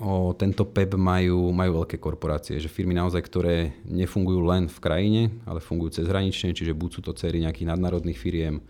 [0.00, 5.22] o tento PEP majú, majú veľké korporácie, že firmy naozaj, ktoré nefungujú len v krajine,
[5.44, 8.64] ale fungujú cezhranične, čiže buď sú to cery nejakých nadnárodných firiem,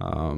[0.00, 0.32] a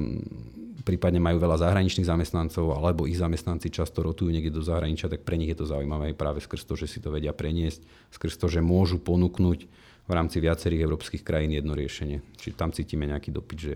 [0.83, 5.39] prípadne majú veľa zahraničných zamestnancov, alebo ich zamestnanci často rotujú niekde do zahraničia, tak pre
[5.39, 8.59] nich je to zaujímavé práve skrz to, že si to vedia preniesť, skrz to, že
[8.59, 9.59] môžu ponúknuť
[10.03, 12.19] v rámci viacerých európskych krajín jedno riešenie.
[12.35, 13.73] Či tam cítime nejaký dopyt, že...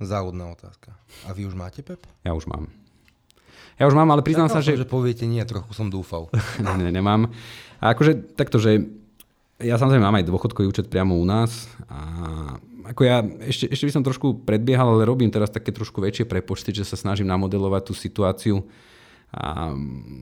[0.00, 0.96] Závodná otázka.
[1.28, 2.00] A vy už máte PEP?
[2.24, 2.72] Ja už mám.
[3.76, 4.80] Ja už mám, ale priznám sa, že...
[4.80, 6.32] že poviete nie, trochu som dúfal.
[6.80, 7.28] ne, nemám.
[7.84, 8.88] A akože takto, že
[9.60, 12.00] ja samozrejme mám aj dôchodkový účet priamo u nás a
[12.84, 16.70] ako ja ešte, ešte by som trošku predbiehal, ale robím teraz také trošku väčšie prepočty,
[16.70, 18.62] že sa snažím namodelovať tú situáciu
[19.34, 19.74] a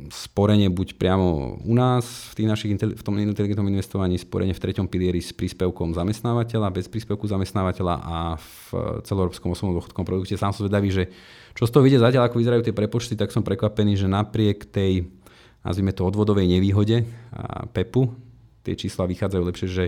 [0.09, 4.89] sporenie buď priamo u nás v, tých našich, v tom inteligentnom investovaní, sporenie v treťom
[4.89, 8.57] pilieri s príspevkom zamestnávateľa, bez príspevku zamestnávateľa a v
[9.05, 10.41] celoeurópskom osobnom dôchodkom produkte.
[10.41, 11.05] Sám som zvedavý, že
[11.53, 15.13] čo z toho vidie zatiaľ, ako vyzerajú tie prepočty, tak som prekvapený, že napriek tej,
[15.61, 17.05] nazvime to, odvodovej nevýhode
[17.37, 18.09] a PEPu,
[18.65, 19.85] tie čísla vychádzajú lepšie, že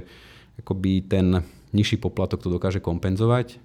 [0.60, 1.40] akoby ten
[1.74, 3.58] nižší poplatok to dokáže kompenzovať.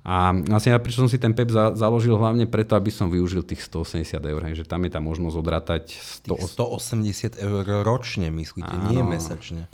[0.00, 3.44] A vlastne ja prečo som si ten PEP za, založil hlavne preto, aby som využil
[3.44, 5.84] tých 180 eur, hej, že tam je tá možnosť odratať
[6.24, 6.56] 100...
[6.56, 8.88] 180 eur ročne, myslíte, Áno.
[8.88, 9.68] nie mesačne.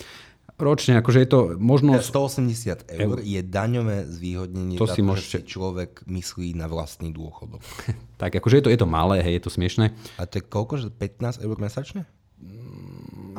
[0.57, 2.11] Ročne, akože je to možnosť...
[2.11, 5.47] 180 eur je daňové zvýhodnenie, to si môžete...
[5.47, 7.62] si človek myslí na vlastný dôchodok.
[8.21, 9.95] tak, akože je to, je to malé, hej, je to smiešné.
[10.19, 12.03] A to je koľko, že 15 eur mesačne?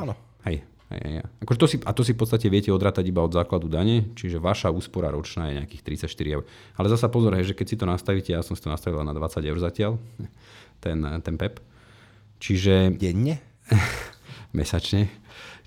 [0.00, 0.16] Áno.
[0.48, 1.20] Hej, Hej.
[1.44, 4.40] Akože to si, a to si v podstate viete odratať iba od základu dane, čiže
[4.40, 6.42] vaša úspora ročná je nejakých 34 eur.
[6.80, 9.12] Ale zasa pozor, hej, že keď si to nastavíte, ja som si to nastavil na
[9.12, 9.92] 20 eur zatiaľ,
[10.84, 11.60] ten, ten PEP.
[12.40, 12.96] Čiže...
[12.96, 13.36] Denne?
[14.56, 15.12] mesačne.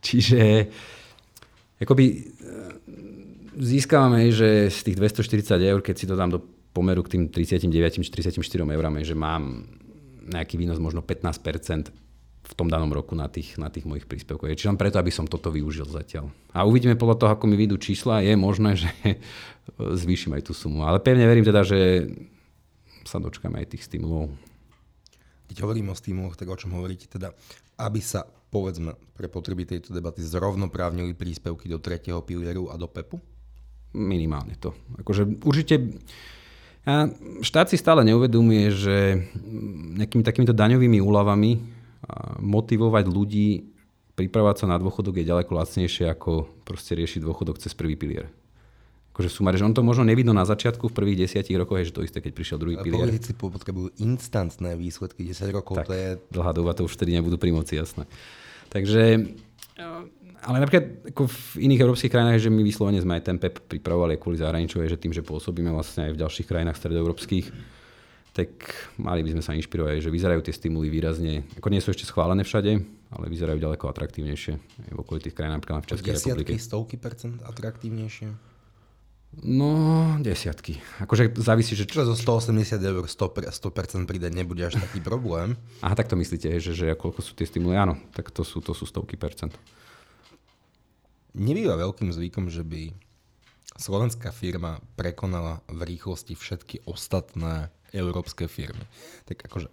[0.02, 0.66] Čiže
[1.78, 2.18] akoby e,
[3.62, 8.02] získavame, že z tých 240 eur, keď si to dám do pomeru k tým 39
[8.02, 9.66] či 34 eurami, že mám
[10.26, 11.94] nejaký výnos možno 15%
[12.42, 14.50] v tom danom roku na tých, na tých mojich príspevkoch.
[14.50, 16.34] Čiže len preto, aby som toto využil zatiaľ.
[16.52, 18.90] A uvidíme podľa toho, ako mi vyjdú čísla, je možné, že
[20.02, 20.84] zvýšim aj tú sumu.
[20.84, 22.10] Ale pevne verím teda, že
[23.06, 24.34] sa dočkáme aj tých stimulov.
[25.54, 27.36] Keď hovorím o stimuloch, tak o čom hovoríte teda,
[27.78, 33.20] aby sa povedzme pre potreby tejto debaty zrovnoprávnili príspevky do tretieho pilieru a do PEPu?
[33.92, 34.72] Minimálne to.
[35.00, 36.00] Akože určite
[36.82, 37.06] a
[37.46, 38.98] štát si stále neuvedomuje, že
[40.02, 41.81] nejakými takýmito daňovými úľavami
[42.42, 43.72] motivovať ľudí
[44.16, 48.30] pripravovať sa na dôchodok je ďaleko lacnejšie ako proste riešiť dôchodok cez prvý pilier.
[49.12, 51.96] Akože sumáre, že on to možno nevidno na začiatku v prvých desiatich rokoch, je že
[51.96, 53.12] to isté, keď prišiel druhý pilier.
[53.12, 56.10] Politici potrebujú instantné výsledky, 10 rokov tak, to je...
[56.32, 58.08] dlhá doba to už vtedy nebudú pri moci, jasné.
[58.72, 59.36] Takže,
[60.48, 64.16] ale napríklad ako v iných európskych krajinách, že my vyslovene sme aj ten PEP pripravovali
[64.16, 67.52] kvôli zahraničiu, že tým, že pôsobíme vlastne aj v ďalších krajinách stredoeurópskych,
[68.32, 68.50] tak
[68.96, 72.48] mali by sme sa inšpirovať, že vyzerajú tie stimuly výrazne, ako nie sú ešte schválené
[72.48, 72.80] všade,
[73.12, 74.54] ale vyzerajú ďaleko atraktívnejšie
[74.96, 76.64] v okolitých krajinách, napríklad v Českej Desiatky, republike.
[76.64, 78.52] stovky percent atraktívnejšie?
[79.32, 79.72] No,
[80.20, 80.84] desiatky.
[81.00, 81.88] Akože závisí, že...
[81.88, 85.56] Čo zo 180 eur 100%, 100% pridať nebude až taký problém.
[85.86, 87.80] Aha, tak to myslíte, že, že koľko sú tie stimuly?
[87.80, 89.56] Áno, tak to sú, to sú stovky percent.
[91.32, 92.92] Nebýva veľkým zvykom, že by
[93.80, 98.84] slovenská firma prekonala v rýchlosti všetky ostatné európske firmy.
[99.28, 99.68] Tak akože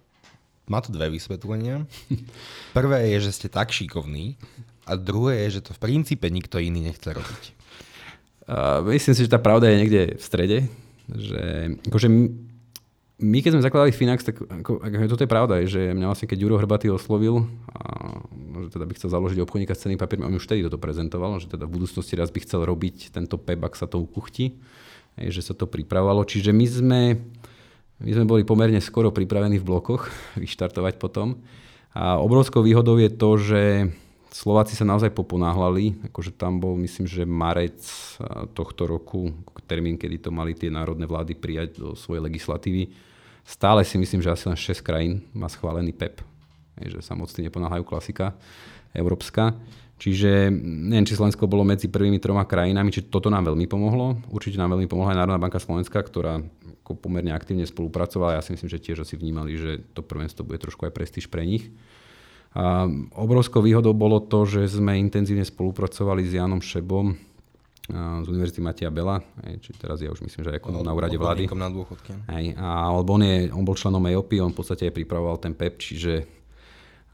[0.69, 1.83] má to dve vysvetlenia.
[2.77, 4.37] Prvé je, že ste tak šikovní
[4.85, 7.43] a druhé je, že to v princípe nikto iný nechce robiť.
[8.49, 10.57] Uh, myslím si, že tá pravda je niekde v strede.
[11.09, 11.41] Že,
[11.89, 12.09] akože
[13.19, 16.37] my, keď sme zakladali Finax, tak ako, ako, toto je pravda, že mňa vlastne keď
[16.39, 18.23] Juro Hrbatý oslovil, a,
[18.65, 21.51] že teda by chcel založiť obchodníka s cenými papiermi, on už vtedy toto prezentoval, že
[21.51, 24.55] teda v budúcnosti raz by chcel robiť tento PEB, ak sa to ukuchtí,
[25.19, 26.23] že sa to pripravovalo.
[26.23, 27.01] Čiže my sme
[27.99, 30.07] my sme boli pomerne skoro pripravení v blokoch
[30.43, 31.39] vyštartovať potom.
[31.91, 33.61] A obrovskou výhodou je to, že
[34.29, 37.81] Slováci sa naozaj poponáhľali, akože tam bol myslím, že marec
[38.53, 39.33] tohto roku,
[39.65, 42.93] termín, kedy to mali tie národné vlády prijať do svojej legislatívy.
[43.41, 46.21] Stále si myslím, že asi len 6 krajín má schválený PEP,
[46.77, 48.37] že sa moc neponáhľajú klasika
[48.93, 49.57] európska.
[49.99, 54.15] Čiže neviem, či Slovensko bolo medzi prvými troma krajinami, či toto nám veľmi pomohlo.
[54.31, 56.39] Určite nám veľmi pomohla aj Národná banka Slovenska, ktorá
[56.87, 58.39] pomerne aktívne spolupracovala.
[58.39, 61.43] Ja si myslím, že tiež asi vnímali, že to prvenstvo bude trošku aj prestíž pre
[61.43, 61.67] nich.
[62.55, 67.13] A obrovskou výhodou bolo to, že sme intenzívne spolupracovali s Janom Šebom
[67.89, 69.17] z Univerzity Matia Bela,
[69.65, 71.49] či teraz ja už myslím, že ako na úrade vlády.
[71.57, 72.13] Na dôchodke.
[72.29, 75.57] Hej, a, alebo on, je, on bol členom EOP, on v podstate aj pripravoval ten
[75.57, 76.38] PEP, čiže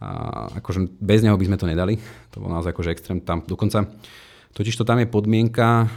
[0.02, 1.96] a akože bez neho by sme to nedali.
[2.36, 3.24] To bol naozaj akože extrém.
[3.24, 3.88] Tam dokonca,
[4.52, 5.88] totiž to tam je podmienka,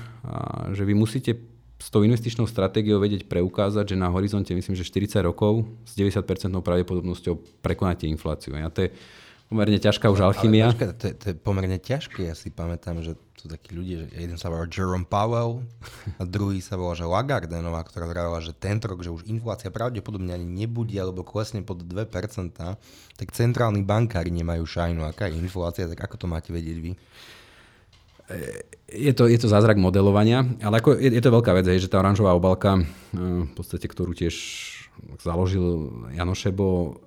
[0.73, 1.35] že vy musíte
[1.79, 6.27] s tou investičnou stratégiou vedieť preukázať, že na horizonte myslím, že 40 rokov s 90%
[6.59, 8.59] pravdepodobnosťou prekonáte infláciu.
[8.59, 8.91] A to je
[9.49, 10.77] pomerne ťažká už alchymia.
[10.77, 12.29] Ale, to, je, to je pomerne ťažké.
[12.29, 15.65] Ja si pamätám, že sú takí ľudia, že jeden sa volá Jerome Powell
[16.21, 20.37] a druhý sa volá, že Lagardenová, ktorá vravila, že tento rok, že už inflácia pravdepodobne
[20.37, 22.05] ani nebude, alebo klesne pod 2%,
[23.17, 25.03] tak centrálni bankári nemajú šajnu.
[25.09, 26.93] Aká je inflácia, tak ako to máte vedieť vy?
[28.93, 31.97] Je to, je to zázrak modelovania, ale ako je, je to veľká vec, že tá
[31.97, 34.37] oranžová obalka, eh, v podstate, ktorú tiež
[35.23, 36.99] založil Janošebo,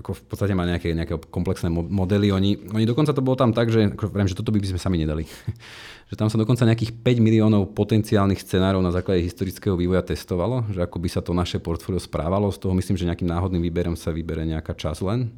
[0.00, 2.32] ako v podstate má nejaké, nejaké komplexné modely.
[2.32, 4.96] Oni, oni dokonca to bolo tam tak, že, ako viem, že toto by sme sami
[4.98, 5.28] nedali.
[6.10, 10.82] že tam sa dokonca nejakých 5 miliónov potenciálnych scenárov na základe historického vývoja testovalo, že
[10.82, 12.50] ako by sa to naše portfólio správalo.
[12.50, 15.30] Z toho myslím, že nejakým náhodným výberom sa vybere nejaká čas len.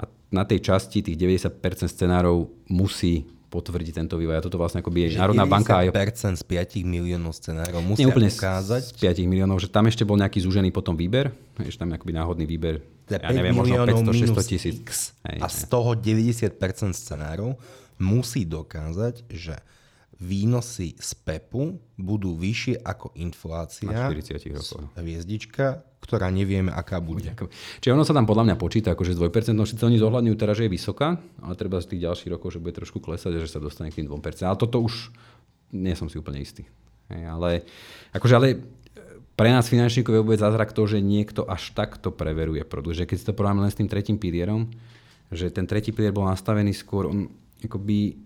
[0.00, 4.38] A na tej časti tých 90% scenárov musí potvrdiť tento vývoj.
[4.38, 5.90] A toto vlastne akoby je Národná banka aj...
[6.14, 8.94] z 5 miliónov scenárov musia Nie úplne ukázať.
[8.94, 12.46] z 5 miliónov, že tam ešte bol nejaký zúžený potom výber, ešte tam akoby náhodný
[12.46, 12.78] výber
[13.10, 15.12] teda ja neviem, možno 500-600 tisíc.
[15.26, 16.54] a z toho 90%
[16.94, 17.58] scenárov
[17.98, 19.58] musí dokázať, že
[20.20, 23.88] výnosy z PEPu budú vyššie ako inflácia.
[23.88, 24.78] Na 40 rokov.
[25.00, 27.32] Hviezdička, ktorá nevieme, aká bude.
[27.80, 30.60] Čiže ono sa tam podľa mňa počíta, akože z 2%, no síce oni zohľadňujú teraz,
[30.60, 33.48] že je vysoká, ale treba z tých ďalších rokov, že bude trošku klesať a že
[33.48, 34.44] sa dostane k tým 2%.
[34.44, 35.08] Ale toto už
[35.72, 36.68] nie som si úplne istý.
[37.10, 37.50] Hej, ale,
[38.14, 38.46] akože, ale
[39.40, 43.00] pre nás finančníkov je vôbec zázrak to, že niekto až takto preveruje produkt.
[43.00, 44.68] Že keď si to porovnáme len s tým tretím pilierom,
[45.32, 47.24] že ten tretí pilier bol nastavený skôr, on
[47.64, 48.20] akoby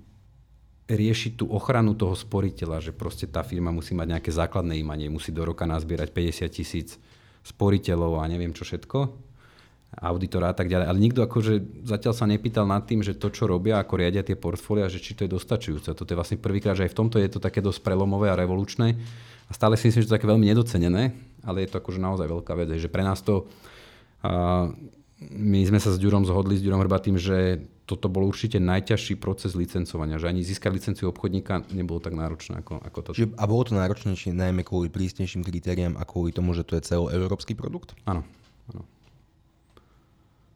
[0.91, 5.31] rieši tú ochranu toho sporiteľa, že proste tá firma musí mať nejaké základné imanie, musí
[5.31, 6.99] do roka nazbierať 50 tisíc
[7.47, 8.99] sporiteľov a neviem čo všetko,
[9.95, 10.87] auditora a tak ďalej.
[10.91, 14.35] Ale nikto akože zatiaľ sa nepýtal nad tým, že to, čo robia, ako riadia tie
[14.35, 15.95] portfólia, že či to je dostačujúce.
[15.95, 18.99] Toto je vlastne prvýkrát, že aj v tomto je to také dosť prelomové a revolučné
[19.49, 21.13] a stále si myslím, že to je také veľmi nedocenené,
[21.45, 23.49] ale je to akože naozaj veľká vec, že pre nás to...
[24.25, 24.73] A
[25.21, 29.53] my sme sa s Ďurom zhodli, s Ďurom Hrbatým, že toto bol určite najťažší proces
[29.53, 33.11] licencovania, že ani získať licenciu obchodníka nebolo tak náročné ako, ako to.
[33.13, 36.89] Čiže, a bolo to náročnejšie najmä kvôli prísnejším kritériám a kvôli tomu, že to je
[36.89, 37.93] celoeurópsky produkt?
[38.09, 38.25] Áno.
[38.73, 38.83] áno.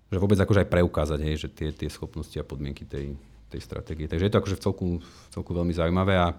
[0.09, 3.13] Že vôbec akože aj preukázať, hej, že tie, tie schopnosti a podmienky tej,
[3.53, 4.09] tej stratégie.
[4.09, 6.33] Takže je to akože v celku, v celku veľmi zaujímavé a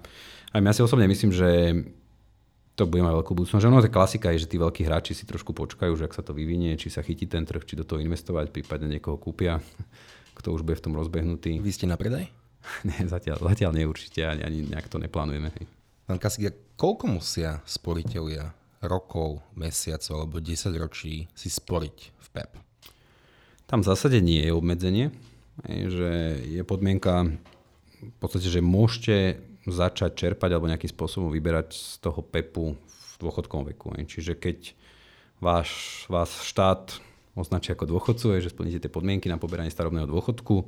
[0.57, 1.49] aj ja si osobne myslím, že
[2.79, 3.67] to bude mať veľkú budúcnosť.
[3.67, 6.31] Ono je klasika je, že tí veľkí hráči si trošku počkajú, že ak sa to
[6.31, 9.59] vyvinie, či sa chytí ten trh, či do toho investovať, prípadne niekoho kúpia,
[10.39, 11.59] kto už bude v tom rozbehnutý.
[11.59, 12.31] Vy ste na predaj?
[12.87, 15.51] Nie, zatiaľ, zatiaľ nie určite, ani, ani nejak to neplánujeme.
[16.07, 18.51] Pán Kasiga, koľko musia sporiteľia
[18.83, 22.51] rokov, mesiacov alebo 10 ročí si sporiť v PEP?
[23.67, 25.13] Tam v zásade nie je obmedzenie,
[25.67, 27.29] že je podmienka
[27.99, 33.65] v podstate, že môžete začať čerpať alebo nejakým spôsobom vyberať z toho PEPu v dôchodkovom
[33.75, 33.91] veku.
[33.95, 34.71] Čiže keď
[35.43, 36.95] váš, vás štát
[37.35, 40.67] označí ako dôchodcu, že splníte tie podmienky na poberanie starobného dôchodku,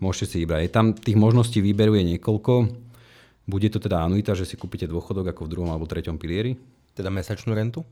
[0.00, 0.60] môžete si vybrať.
[0.68, 2.52] Je tam tých možností výberu je niekoľko.
[3.48, 6.56] Bude to teda anuita, že si kúpite dôchodok ako v druhom alebo treťom pilieri.
[6.92, 7.84] Teda mesačnú rentu?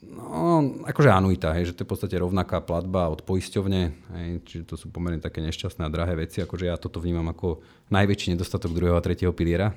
[0.00, 4.62] No, akože anuita, hej, že to je v podstate rovnaká platba od poisťovne, hej, čiže
[4.64, 7.58] to sú pomerne také nešťastné a drahé veci, akože ja toto vnímam ako
[7.90, 9.74] najväčší nedostatok druhého a tretieho piliera.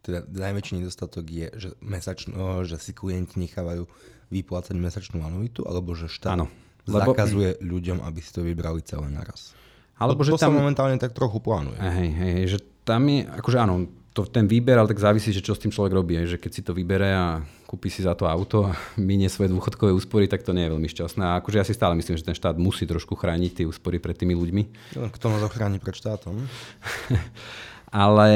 [0.00, 3.86] Teda najväčší nedostatok je, že, mesačno, že si klienti nechávajú
[4.32, 6.48] vyplácať mesačnú anuitu, alebo že štát Áno,
[6.88, 7.12] lebo...
[7.12, 9.52] zakazuje ľuďom, aby si to vybrali celé naraz.
[10.00, 10.56] Alebo to, že to tam...
[10.56, 11.76] sa momentálne tak trochu plánuje.
[11.78, 15.44] Hej, hej, hej, že tam je, akože áno, to, ten výber, ale tak závisí, že
[15.44, 16.18] čo s tým človek robí.
[16.18, 17.40] Že keď si to vybere a
[17.72, 20.88] kúpi si za to auto a minie svoje dôchodkové úspory, tak to nie je veľmi
[20.92, 21.24] šťastné.
[21.24, 24.12] A akože ja si stále myslím, že ten štát musí trošku chrániť tie úspory pred
[24.12, 24.92] tými ľuďmi.
[24.92, 26.36] Kto nás ochráni pred štátom?
[28.04, 28.28] ale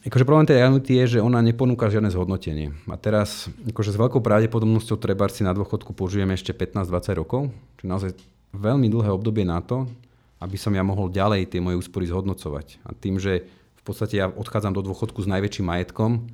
[0.00, 2.72] akože problém tej anuity je, že ona neponúka žiadne zhodnotenie.
[2.88, 7.52] A teraz akože s veľkou pravdepodobnosťou treba si na dôchodku požijeme ešte 15-20 rokov.
[7.76, 8.10] Čiže naozaj
[8.56, 9.84] veľmi dlhé obdobie na to,
[10.40, 12.80] aby som ja mohol ďalej tie moje úspory zhodnocovať.
[12.88, 13.44] A tým, že
[13.76, 16.32] v podstate ja odchádzam do dôchodku s najväčším majetkom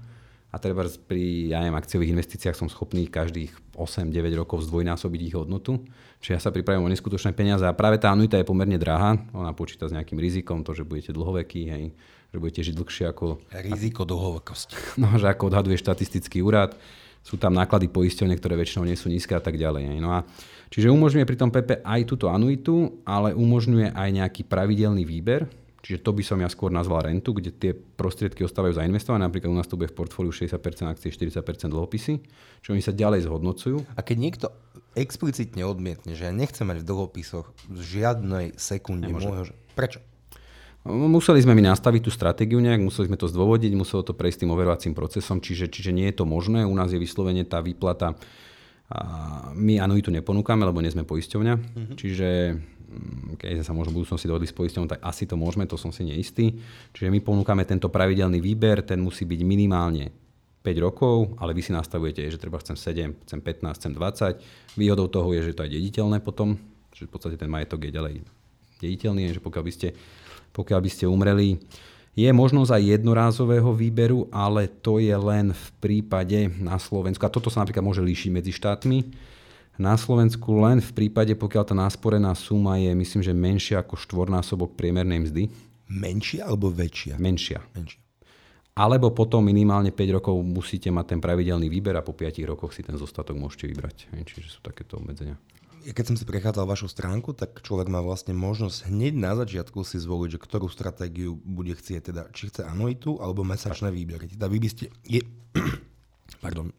[0.56, 4.08] a treba pri ja neviem, akciových investíciách som schopný každých 8-9
[4.40, 5.84] rokov zdvojnásobiť ich hodnotu.
[6.24, 9.20] Čiže ja sa pripravím o neskutočné peniaze a práve tá anuita je pomerne drahá.
[9.36, 11.84] Ona počíta s nejakým rizikom, to, že budete dlhoveký, hej,
[12.32, 13.36] že budete žiť dlhšie ako...
[13.52, 14.80] Riziko dlhovekosti.
[15.04, 16.72] No, že ako odhaduje štatistický úrad.
[17.20, 19.92] Sú tam náklady poisťovne, ktoré väčšinou nie sú nízke a tak ďalej.
[19.92, 19.98] Hej.
[20.00, 20.24] No a
[20.72, 25.44] čiže umožňuje pri tom PP aj túto anuitu, ale umožňuje aj nejaký pravidelný výber,
[25.86, 29.22] Čiže to by som ja skôr nazval rentu, kde tie prostriedky ostávajú zainvestované.
[29.22, 32.18] Napríklad u nás to bude v portfóliu 60% akcií, 40% dlhopisy,
[32.58, 33.86] čiže oni sa ďalej zhodnocujú.
[33.94, 34.46] A keď niekto
[34.98, 39.46] explicitne odmietne, že ja nechcem mať v dlhopisoch žiadnej sekunde môjho...
[39.78, 40.02] Prečo?
[40.90, 44.58] Museli sme mi nastaviť tú stratégiu nejak, museli sme to zdôvodiť, muselo to prejsť tým
[44.58, 46.66] overovacím procesom, čiže, čiže nie je to možné.
[46.66, 48.18] U nás je vyslovene tá výplata,
[48.86, 51.96] a my anuitu neponúkame, lebo nie sme poisťovňa, mm-hmm.
[51.98, 52.28] čiže
[53.36, 56.06] keď sa možno v budúcnosti dohodli s poisťovnou, tak asi to môžeme, to som si
[56.06, 56.56] neistý.
[56.94, 60.14] Čiže my ponúkame tento pravidelný výber, ten musí byť minimálne
[60.62, 64.78] 5 rokov, ale vy si nastavujete, že treba chcem 7, chcem 15, chcem 20.
[64.78, 66.58] Výhodou toho je, že to je dediteľné potom,
[66.90, 68.14] že v podstate ten majetok je ďalej
[68.82, 69.88] dediteľný, že pokiaľ by ste,
[70.50, 71.62] pokiaľ by ste umreli,
[72.16, 77.20] je možnosť aj jednorázového výberu, ale to je len v prípade na Slovensku.
[77.28, 78.98] A toto sa napríklad môže líšiť medzi štátmi
[79.76, 84.72] na Slovensku len v prípade, pokiaľ tá násporená suma je, myslím, že menšia ako štvornásobok
[84.72, 85.42] priemernej mzdy.
[85.92, 87.20] Menšia alebo väčšia?
[87.20, 87.60] Menšia.
[87.76, 88.00] Menšia.
[88.76, 92.84] Alebo potom minimálne 5 rokov musíte mať ten pravidelný výber a po 5 rokoch si
[92.84, 94.12] ten zostatok môžete vybrať.
[94.12, 95.40] Čiže sú takéto obmedzenia.
[95.86, 100.02] Keď som si prechádzal vašu stránku, tak človek má vlastne možnosť hneď na začiatku si
[100.02, 104.28] zvoliť, že ktorú stratégiu bude chcieť, teda či chce anuitu alebo mesačné výbery.
[104.34, 104.90] Teda vy by ste...
[105.06, 105.22] Je...
[106.44, 106.74] Pardon.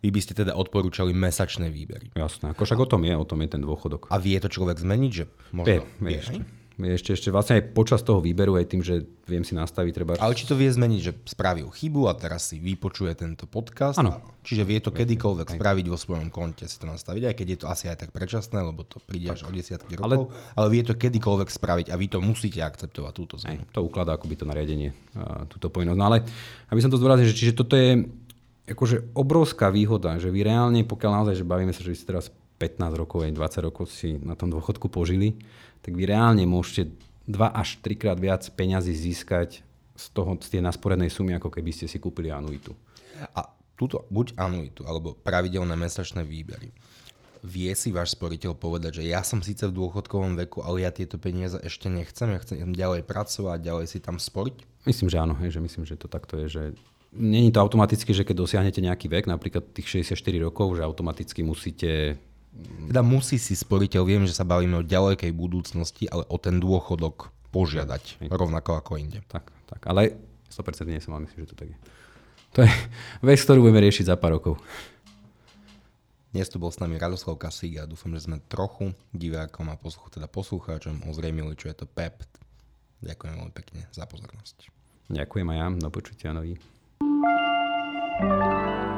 [0.00, 2.16] Vy by ste teda odporúčali mesačné výbery.
[2.16, 4.08] Jasné, ako však o tom je, o tom je ten dôchodok.
[4.08, 5.68] A vie to človek zmeniť, že možno...
[5.68, 6.40] Vie, vie, ešte.
[6.80, 10.16] Vie ešte, ešte vlastne aj počas toho výberu, aj tým, že viem si nastaviť treba...
[10.16, 14.00] Ale či to vie zmeniť, že spravil chybu a teraz si vypočuje tento podcast?
[14.00, 14.16] Áno.
[14.40, 15.56] Čiže vie to kedykoľvek aj.
[15.60, 18.64] spraviť vo svojom konte, si to nastaviť, aj keď je to asi aj tak predčasné,
[18.64, 22.06] lebo to príde až o desiatky rokov, ale, ale vie to kedykoľvek spraviť a vy
[22.08, 23.60] to musíte akceptovať, túto zmenu.
[23.60, 24.96] Aj, to ukladá akoby to nariadenie,
[25.52, 25.98] túto povinnosť.
[26.00, 26.24] No ale
[26.72, 28.08] aby som to zdôraznil, že čiže toto je
[28.70, 32.30] akože obrovská výhoda, že vy reálne, pokiaľ naozaj, že bavíme sa, že vy ste teraz
[32.60, 35.40] 15 rokov, aj 20 rokov si na tom dôchodku požili,
[35.80, 36.92] tak vy reálne môžete
[37.26, 39.64] 2 až 3 krát viac peňazí získať
[39.96, 42.72] z, toho, z tej nasporenej sumy, ako keby ste si kúpili anuitu.
[43.36, 43.48] A
[43.80, 46.68] túto buď anuitu, alebo pravidelné mesačné výbery.
[47.40, 51.16] Vie si váš sporiteľ povedať, že ja som síce v dôchodkovom veku, ale ja tieto
[51.16, 54.84] peniaze ešte nechcem, ja chcem ďalej pracovať, ďalej si tam sporiť?
[54.84, 56.62] Myslím, že áno, hej, že myslím, že to takto je, že
[57.10, 62.14] Není to automaticky, že keď dosiahnete nejaký vek, napríklad tých 64 rokov, že automaticky musíte...
[62.86, 67.34] Teda musí si sporiteľ, viem, že sa bavíme o ďalekej budúcnosti, ale o ten dôchodok
[67.50, 68.28] požiadať, Hej.
[68.30, 69.22] rovnako ako inde.
[69.26, 70.14] Tak, tak, ale
[70.54, 71.78] 100% nie som, myslím, že to tak je.
[72.54, 72.70] To je
[73.30, 74.58] vec, ktorú budeme riešiť za pár rokov.
[76.30, 80.14] Dnes tu bol s nami Radoslav Kasík a dúfam, že sme trochu divákom a posluch,
[80.14, 82.22] teda poslucháčom ozrejmili, čo je to PEP.
[83.02, 84.70] Ďakujem veľmi pekne za pozornosť.
[85.10, 86.54] Ďakujem aj ja, do počutia nový.
[88.20, 88.89] Música